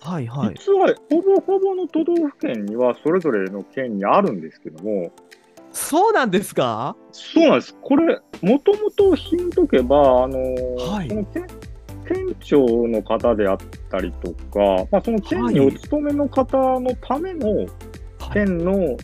[0.00, 0.54] はいはい。
[0.58, 5.12] 実はほぼほぼの都道府県にはそれぞれの県にあるんですけども、
[5.70, 6.96] そうなんですか？
[7.12, 7.76] そうなんです。
[7.82, 11.46] これ、もともとひんとけば、あのーはいその県
[12.08, 13.58] 県庁の方であっ
[13.90, 17.68] たりとか、まあ、その県にお勤めの方のためのはい
[18.32, 18.96] 県の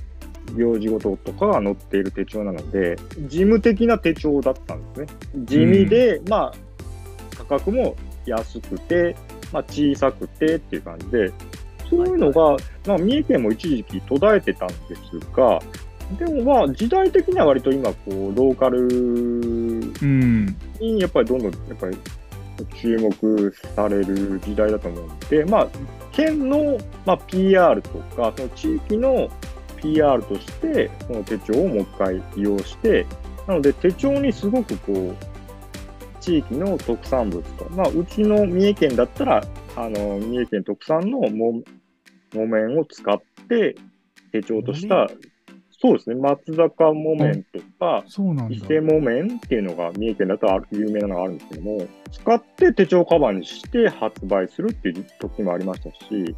[0.54, 5.18] 行事事とかが載っている手帳なので、事務的な手帳だったんですね。
[5.44, 9.16] 地味で、まあ、価格も安くて、
[9.52, 11.32] まあ、小さくてっていう感じで、
[11.90, 12.56] そういうのが、
[12.86, 15.60] まあ、三重県も一時期途絶えてたんですが、
[16.18, 20.56] でもまあ、時代的には割と今、こう、ローカルうん。
[20.80, 21.96] にやっぱりどんどん、やっぱり
[22.76, 25.68] 注目される時代だと思うんで、まあ、
[26.12, 29.28] 県の、まあ、PR とか、その地域の
[29.76, 33.06] PR として、その手帳をもう一回利用して、
[33.46, 35.16] なので手帳にすごくこう、
[36.20, 39.44] 地域の特産物と、まあ、うちの三重県だったら、
[39.76, 41.62] あの、三重県特産のも
[42.34, 43.76] 木綿を使って
[44.32, 45.08] 手帳とした、
[45.70, 48.02] そうですね、松坂木綿とか。
[48.50, 56.34] 伊勢木綿っていうのが三重県だとある有名なのがあるんですけども、使って手帳カバーにして発売するっていう時もありましたし、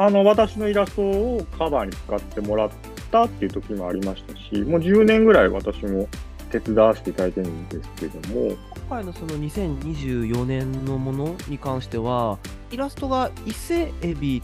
[0.00, 2.70] あの、私のイラストをカバーに使ってもらっ
[3.10, 6.08] たっていう時もありましたし、もう10年ぐらい私も
[6.52, 8.56] 手伝わせていただいてるんですけども、今
[8.96, 12.38] 回のその2024年のものに関しては、
[12.70, 14.40] イラストが伊勢エビ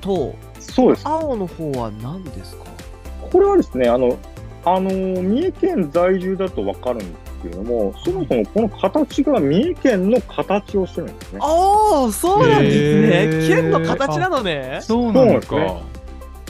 [0.00, 1.06] とそうです。
[1.06, 2.64] 青の方は何ですか？
[3.30, 4.18] これはですね、あの、
[4.64, 11.38] あの、三重県在住だとわかるんですけれども、そもそもこの形が三重県の形をしてるんですね。
[11.42, 13.36] ああ、そうなんですへね。
[13.38, 14.78] ー県の形なのね。
[14.82, 15.80] そうなのかそうなん。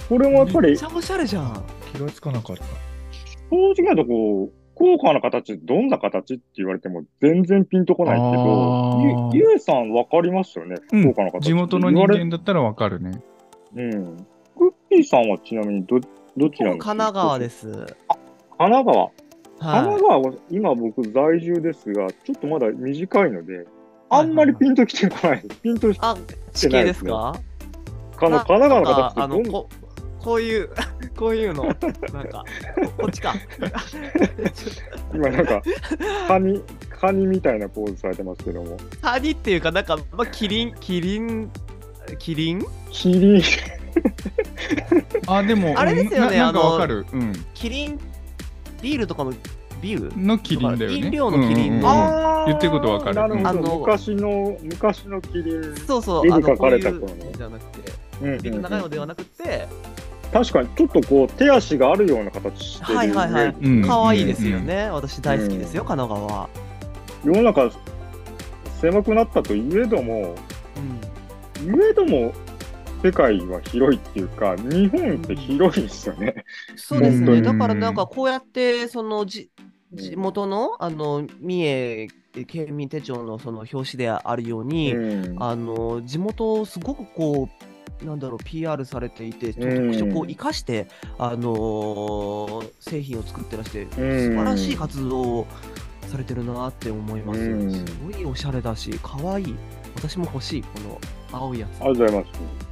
[0.09, 1.65] これもやっぱりめっちゃおしゃれじゃん。
[1.93, 2.63] 気がつかなかった。
[3.51, 11.45] 正直なとこ、高価な形、どんな形って言われても全然ピンとこないけあど、ーゆゆえさんわかりますよね、うん福岡の形。
[11.47, 13.23] 地元の人言われ間だったらわかるね。
[13.75, 13.93] うん。
[14.57, 15.99] クッピーさんはちなみにど、
[16.37, 17.61] どちら神奈川です。
[17.61, 17.73] す。
[17.73, 17.87] 神
[18.59, 19.11] 奈川。
[19.59, 23.67] 神は奈川は今僕在住ですが、ちょっとまだ短いので、
[24.11, 25.61] あんまりピンときてこないです。
[25.63, 25.99] ピンとしい。
[26.03, 26.17] あ、
[26.53, 27.35] 地形ですか？
[28.17, 29.69] かの神奈川のああの形ってどんこ
[30.19, 30.71] こういう
[31.17, 33.35] こういうのなんかここっちか
[35.15, 35.63] 今なんか、
[36.27, 38.77] カニ、カニみたいなポーズされてますけども。
[39.03, 41.51] 谷っていうかなんかまあキリンキリン
[42.19, 42.67] キリン？
[42.91, 43.43] キリン、
[45.27, 47.07] あ、でも、あれですよねあのわかる。
[47.13, 47.33] うん。
[47.55, 47.99] キリン
[48.83, 49.33] ビールとかの
[49.81, 50.23] ビール？
[50.23, 50.97] のキリンだよね。
[50.97, 52.47] 飲料のキリンうんうんうん。
[52.47, 53.15] 言ってることわかる。
[53.15, 53.49] なるほど。
[53.49, 55.77] あの昔の、昔のキリン。
[55.87, 58.43] そうそう絵に描かれた頃のじゃなくてうんうんうん。
[58.43, 59.69] ビールの長いのではなくて。
[60.33, 62.99] 確かに、ちょっとこう、手足があるような形してる。
[62.99, 63.57] はいはいはい。
[63.63, 64.91] うん可愛いですよね。
[64.91, 66.49] 私大好きですよ神奈川
[67.25, 67.71] 世の中、
[68.81, 70.35] 狭くなったといえども、
[71.59, 71.75] うん。
[71.75, 72.33] いえども、
[73.07, 76.45] 世界は広いっていうか、日本って広いですよね。
[76.75, 77.41] そうですね。
[77.41, 79.51] だからなんかこうやってそのじ
[79.93, 82.09] 地元のあの三重
[82.47, 87.49] 県民手帳のその表紙であるように、うんあの地元をすごくこ
[88.03, 90.89] うなんだろう PR されていて、特色を生かして、
[91.19, 95.47] あのー製品を作ってらして、素晴らしい活動を
[96.09, 97.41] されてるなって思います。
[97.41, 99.55] うんすごいおしゃれだし、可愛い。
[99.95, 101.01] 私も欲しい、この
[101.33, 101.81] 青いやつ。
[101.83, 102.66] ありがとうございます。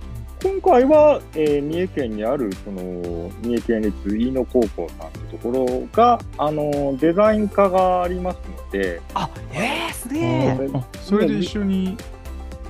[0.45, 8.36] 今回は、えー三重県にある、その、三重県立飯野高校さんというところが、あの、デザイン科があります
[8.66, 10.68] ので、あ、えー、すげあえ。
[11.01, 11.97] それで一緒に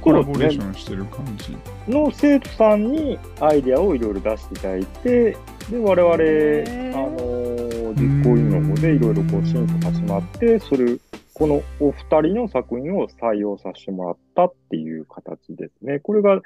[0.00, 1.56] コラボレーションしてる感じ。
[1.88, 5.36] の生徒さんにアイデアをいろいろ出していただいて、
[5.68, 10.96] で、我々、ーあの、実行委員の方でいろいろこう審査始まって、それ、
[11.34, 15.98] このお二人の作品を採用させてもらったっていう形ですね。
[15.98, 16.40] これが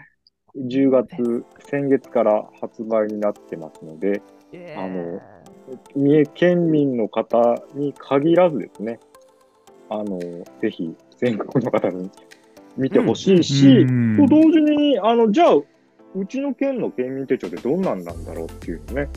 [0.57, 4.23] 10月、先月から発売になってますので、
[4.53, 5.21] えあの
[5.95, 8.99] 三重県民の方に限らずですね、
[9.91, 10.19] あの、
[10.61, 12.11] ぜひ全国の方に
[12.77, 14.17] 見てほしいし、うん。
[14.17, 19.09] と同時に、あの、じゃあ、うちの県の県民手帳ってどんなんなんだろうっていうのね、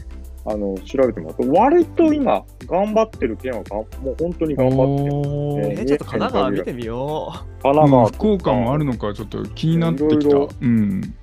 [0.45, 5.15] あの、調べてもらうと、割と今、頑張ってる県はがん、もう本当に頑張ってる。
[5.15, 5.71] おー。
[5.71, 10.15] えーちょっと神奈川見てみよ神奈川福岡もあるのかちょっと気になってきた。
[10.15, 11.15] いろいろうん。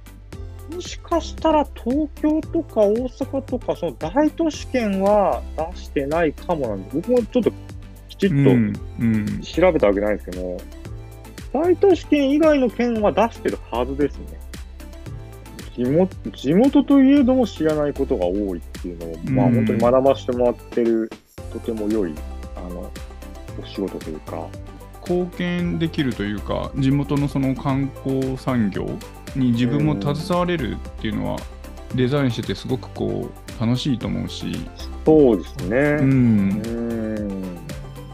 [0.79, 7.51] もしかしたら東京とか大阪とか、その大都市圏は出してないかもなんで、僕もちょっと
[8.09, 8.73] きちっとうん。
[9.01, 9.41] うん。
[9.41, 10.61] 調べたわけないですけども、
[11.53, 14.27] 大都市圏以外の県は出してるはずですね。
[15.75, 21.11] 地元地元といえども知らないことが多いっていうのを、まあうん本当に学ばせてもらってる、
[21.53, 22.15] とても良い、
[22.55, 22.89] あの、
[23.61, 24.47] お仕事というか、
[25.01, 28.89] 貢献できるというか、地元のその観光産業
[29.39, 31.41] に自分も携われるっていうのは、
[31.95, 34.53] デザインしててすごくこう楽しいと思うし、
[35.05, 35.77] そうですね。
[35.79, 36.03] う。
[36.03, 37.55] うんん。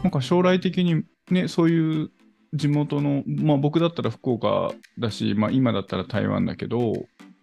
[0.03, 2.11] なんか将来的にね、そういう
[2.53, 6.93] 地元の、まあ僕だったら福岡だし、まあ今だったら台湾だけど、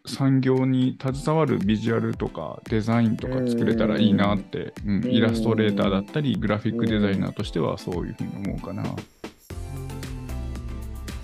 [0.07, 8.85] 産業に携わるビジュアルとかデザインとか作れたらいいなって、うんうんイラストレーターだったり、グラフィックデザイナーとしてはそういうふうに思うかな。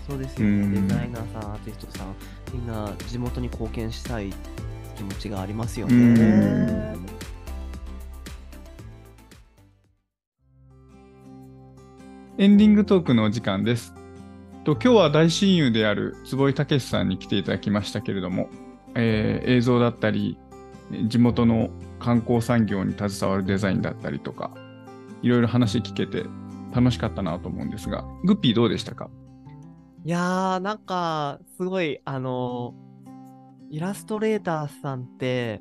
[0.09, 0.12] う。
[0.12, 2.14] そうですよね、うんデザイナーさん、アーティストさん、
[2.52, 4.32] みんな地元に貢献したい
[4.96, 6.96] 気持ちがありますようんね。
[12.38, 13.94] エンディングトークのお時間です。
[14.64, 18.48] と今日は大親友である坪井武さんに来ていただきましたけれども、
[18.94, 20.38] えー映像だったり、
[21.09, 24.52] 地元の観光産業に携わるデザインだったりとか、
[25.22, 26.24] いろいろ話聞けて
[26.72, 29.11] 楽しかったなと思うんですが、グッピーどうでしたか？
[30.09, 32.72] いやー、なんか、すごい、あの
[33.68, 35.61] イラストレーターさんって、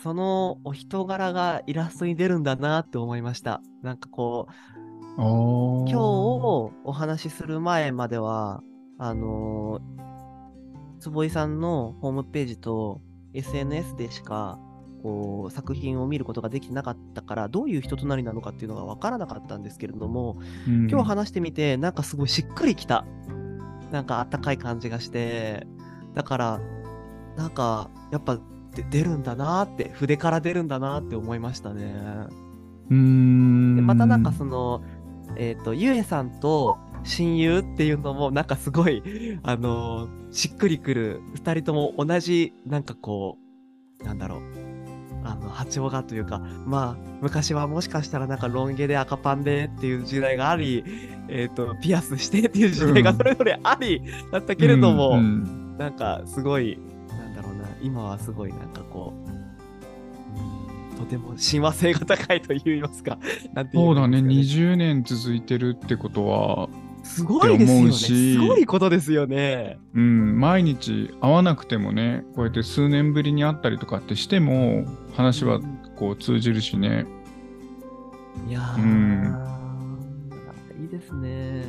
[0.00, 3.60] そのお人柄がイラストに出るんだなって思いました。
[3.82, 4.52] なんかこう、
[5.16, 5.96] 今今日
[6.84, 8.62] お話しする前までは、
[8.96, 9.80] あの
[11.00, 13.00] 坪井さんのホームページと
[13.34, 14.60] SNS でしか、
[15.02, 20.36] こう、作品を見ることができてなかったから、どういう人となりなのかっていうのが分からなかったんですけれども、
[20.88, 23.04] 今日話してみて、なんかすごいしっくりきた。
[23.90, 25.66] なんかあったかい感じがして、
[26.14, 26.60] だから、
[27.36, 28.38] なんか、やっぱ
[28.74, 31.94] で出るんだなーって、筆から出るんだなーって思いましたね。
[32.90, 34.82] うーんでまたなんかその、
[35.36, 39.02] えっ、と、ゆえさんと親友っていうのも、なんかすごい、
[39.42, 43.36] あのーしっくりくる、二人とも同じ、なんかこ
[44.00, 44.40] う、なんだろう、
[45.30, 50.84] あの、波長がというか、まあ、昔はもしかしたらなんかロン毛で赤パンでっていう時代があり、
[51.28, 53.16] えっ、と、ピアスしてっていう時代がうん。
[53.16, 54.02] それぞれあり、
[54.32, 55.78] だったけれども、うんうん。
[55.78, 56.78] なんかすごい、
[57.08, 59.40] なんだろうな、今はすごいなんかこう、うん
[61.00, 63.18] とても親和性が高いと言いますか、
[63.54, 66.68] なんて言そうだね、えばいいんですか20年続いてるってことは、
[67.10, 67.92] すごいですよね。
[67.92, 69.78] すごいことですよね。
[69.94, 74.84] うん、毎日会わなくてもね、こうやって数年ぶりに会ったりとかってしても、
[75.14, 75.60] 話は
[75.96, 77.06] こう通じるしね。
[78.48, 79.50] いやー、うん
[80.82, 81.64] いいですね。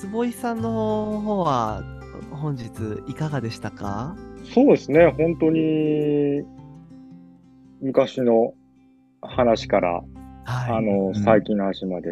[0.00, 1.82] 坪井さんの方は
[2.30, 2.70] 本日
[3.08, 4.16] いかがでしたか？
[4.52, 6.42] そうですね、本当に、
[7.82, 8.54] 昔の
[9.20, 10.02] 話から、
[10.44, 10.72] はい。
[10.72, 12.08] あの、ん最近の話まで、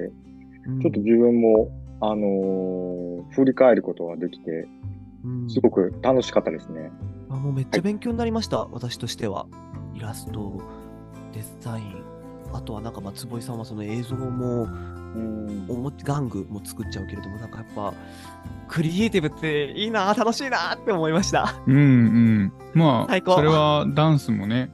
[0.66, 1.70] うんちょっと自分も、
[2.00, 4.66] あのー振り返ることができて、
[5.24, 6.90] うんすごく楽しかったですね。
[7.28, 9.46] あもうめっちゃ勉強になりました、私としては。
[9.94, 10.60] イラスト、
[11.32, 12.04] デザイン、
[12.52, 14.66] あとはなんかまあ坪井さんはその映像も、う
[15.18, 17.94] んおも玩具も作っちゃうけれども、なんかやっぱ、
[18.68, 21.54] クリエイティブっていいな、楽しいなって思いました。
[21.66, 22.52] うんうん。
[22.74, 24.70] まあ、最高それはダンスもね、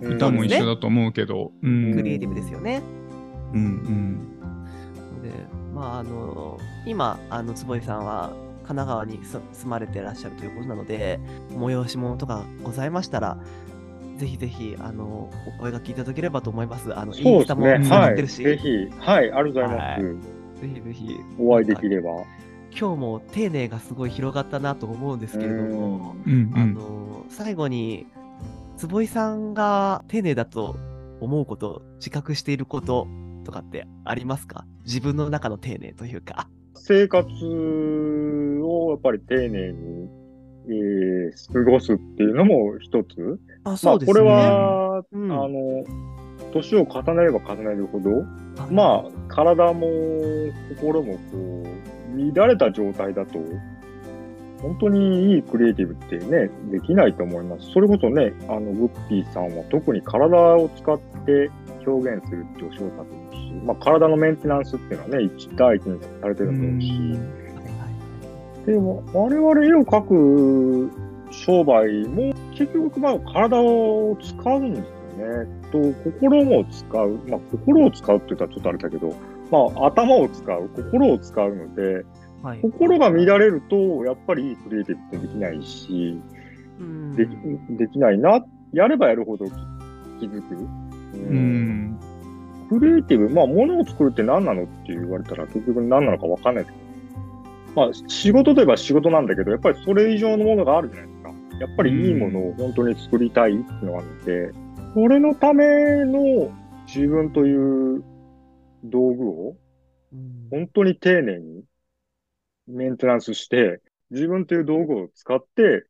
[0.00, 1.52] うん歌も一緒だと思うけど。
[1.60, 2.82] うんクリエイティブですよね。
[3.52, 4.37] うんうん。
[5.78, 8.32] で、まあ、あの、今、あの、坪井さんは、
[8.64, 11.18] 神奈川に住住まれてらっしゃるということなので、
[11.52, 13.38] 催し物とかございましたら、
[14.18, 16.94] ぜひぜひ、あの、お声掛けいただければと思います。
[16.94, 17.86] あの、インスタもそうですね。
[17.86, 18.12] つながはい。
[18.12, 18.68] ってるし、ぜひ、
[18.98, 20.60] はい、ありがとうございます。
[20.60, 22.10] ぜひぜひ、お会いできれば。
[22.78, 26.74] 今日も丁寧がすごい広がったなと思うんですけれども、あうんうん。
[26.74, 28.06] の最後に
[28.76, 30.76] 坪井さんが丁寧だと
[31.20, 33.08] 思うこと自覚していること
[33.48, 34.66] とかってありますか？
[34.84, 36.50] 自分の中の丁寧というか。
[36.74, 37.26] 生活
[38.62, 40.08] をやっぱり丁寧に、
[40.68, 43.40] えー過ごすっていうのも一つ。
[43.64, 45.84] あまあ、これは、うんあの、
[46.52, 48.10] 年を重ねれば重ねるほど、
[48.62, 49.86] あまあ、体も
[50.76, 51.18] 心もこ
[52.14, 53.38] う、乱れた状態だと、
[54.60, 57.70] 本当にいいクリエイティブってね、できないと思います。
[57.72, 61.50] それこそね、あの、グッピーさんは特に体を使って
[61.86, 63.17] 表現するってお仕事だと
[63.48, 67.28] し、まあ、体のメンテナンスっていうのはね、一第一にされてると思うし、はいはい
[68.66, 70.90] でも、我々絵を描く
[71.32, 75.58] 商売も結局まあ体を使うんですよね。
[75.72, 77.18] と、心も使う。
[77.28, 79.14] まあ、心を使うって言ったらちょっとあれだけど、
[79.50, 82.04] まあ、頭を使う、心を使うので、
[82.42, 86.20] はい心が乱れると、やっぱりクリエイティブってできないし、
[86.78, 87.30] うんでき
[87.76, 88.44] できないな。
[88.72, 89.50] やればやるほど気
[90.20, 90.54] 気づく。
[90.54, 90.66] う
[91.16, 91.98] うん。
[92.68, 96.78] クリエイティブ、まあ、物を作るって何なのって言われたら、結局何なのか分かんないですけ
[97.74, 101.28] ど、まあ、仕事といえば仕事なんだけど、やっぱりそれ以上のものがあるじゃないですか。
[101.60, 104.52] やっぱりいいものを本当に作りたいっていうのがあるので、
[104.94, 105.64] それのため
[106.04, 106.52] の
[106.86, 108.04] 自分という
[108.84, 109.56] 道具を
[110.12, 111.64] うん本当に丁寧に
[112.66, 115.84] メンテナンスして、自分という道具を使って、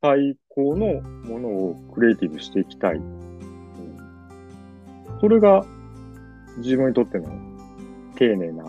[0.00, 3.21] 最高のものをクリエイティブしていきたい。
[5.22, 5.64] うんそれが
[6.58, 7.26] 自分にとっての
[8.16, 8.64] 丁寧な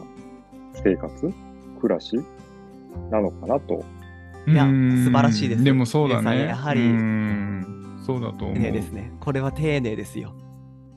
[0.84, 1.34] 生活、
[1.82, 2.16] 暮らし
[3.10, 3.84] なのかなと。
[4.46, 6.46] いやうん素晴らしいですでもそうだ皆さんね。
[6.48, 8.56] やはりうんそうだと思う。
[8.56, 9.12] 丁寧ですね。
[9.20, 10.34] これは丁寧ですよ。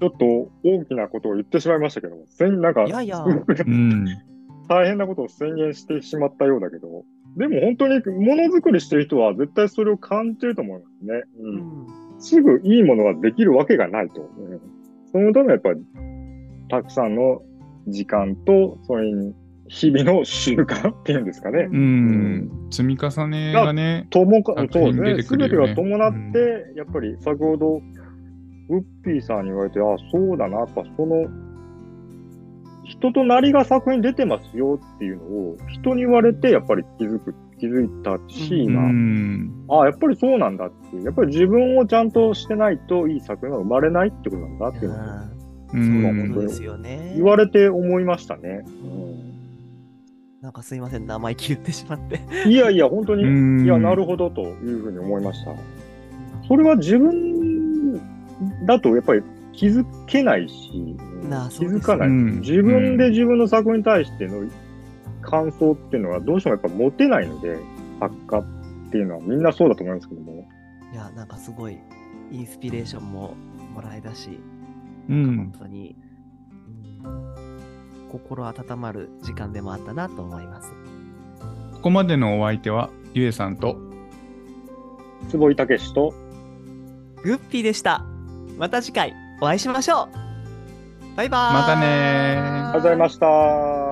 [0.01, 3.25] ちょっと大きなことを言ってしまいましたけども、宣なんか、いやいや。
[4.69, 7.05] 大変なことを宣言してしまったようだけど、
[7.37, 7.95] でも本当に
[8.27, 11.23] ものづくりしてる人は絶対それを感じてると思いますね。
[11.39, 11.49] う。
[11.49, 11.87] うんん
[12.19, 14.23] すぐいいものができるわけがないと。
[14.23, 14.76] うん
[15.17, 15.81] そのためやっぱり、
[16.69, 17.41] たくさんの
[17.89, 19.35] 時間と、それに
[19.69, 21.69] 日々の習慣っていうんですかね。
[21.73, 22.69] うん。
[22.71, 24.07] 積み重ねがね。
[24.11, 25.23] ともそうですね。
[25.23, 27.81] すべてが伴って、やっぱり先ほど、
[28.69, 31.25] ウッピーさんに言われて、あ、そうだな、やっぱその、
[32.85, 39.67] 人となりが作品に出てますよっていうのを、人に言われて、やっぱり気づく、気づいたし、う今、ん。
[39.69, 45.01] あやっぱりそうなんだっていう、やっぱり自分をちゃんとしてないといい作品が生まれないってことなんだっていうのをう
[45.75, 47.13] うんそう本当にね。
[47.17, 48.65] 言われて思いましたね。
[50.43, 52.21] なんかすいません、生意気言ってしまって。
[52.49, 55.53] いやいや、本当に、うんいや、なるほどというふうに思いました。
[56.47, 57.95] それは自分
[58.65, 60.71] だとやっぱり気づけないし、
[61.51, 64.45] 気づかない、そうですね自分で自分の作品に対しての
[65.27, 67.59] 感想っていうのはどうしてもやっぱ持てないので、
[68.01, 68.45] 作家っ
[68.91, 70.47] ていうのはみんなそうだと思いますけども。
[70.93, 71.79] いや、なんかすごい
[72.31, 73.35] インスピレーションも
[73.75, 74.41] もらえたし、
[75.11, 75.53] うん本。
[75.59, 75.97] 当に、
[77.05, 77.57] うん
[78.09, 80.71] 心温まる時間でもあったなと思います。
[81.75, 83.77] ここまでのお相手は、ゆえさんと、
[85.29, 86.15] 坪井武史と
[87.23, 88.05] グッピーでした。
[88.57, 90.09] また次回お会いしましょ
[91.13, 91.17] う。
[91.17, 91.53] バイバーイ。
[91.55, 93.86] またねーありがとうございました。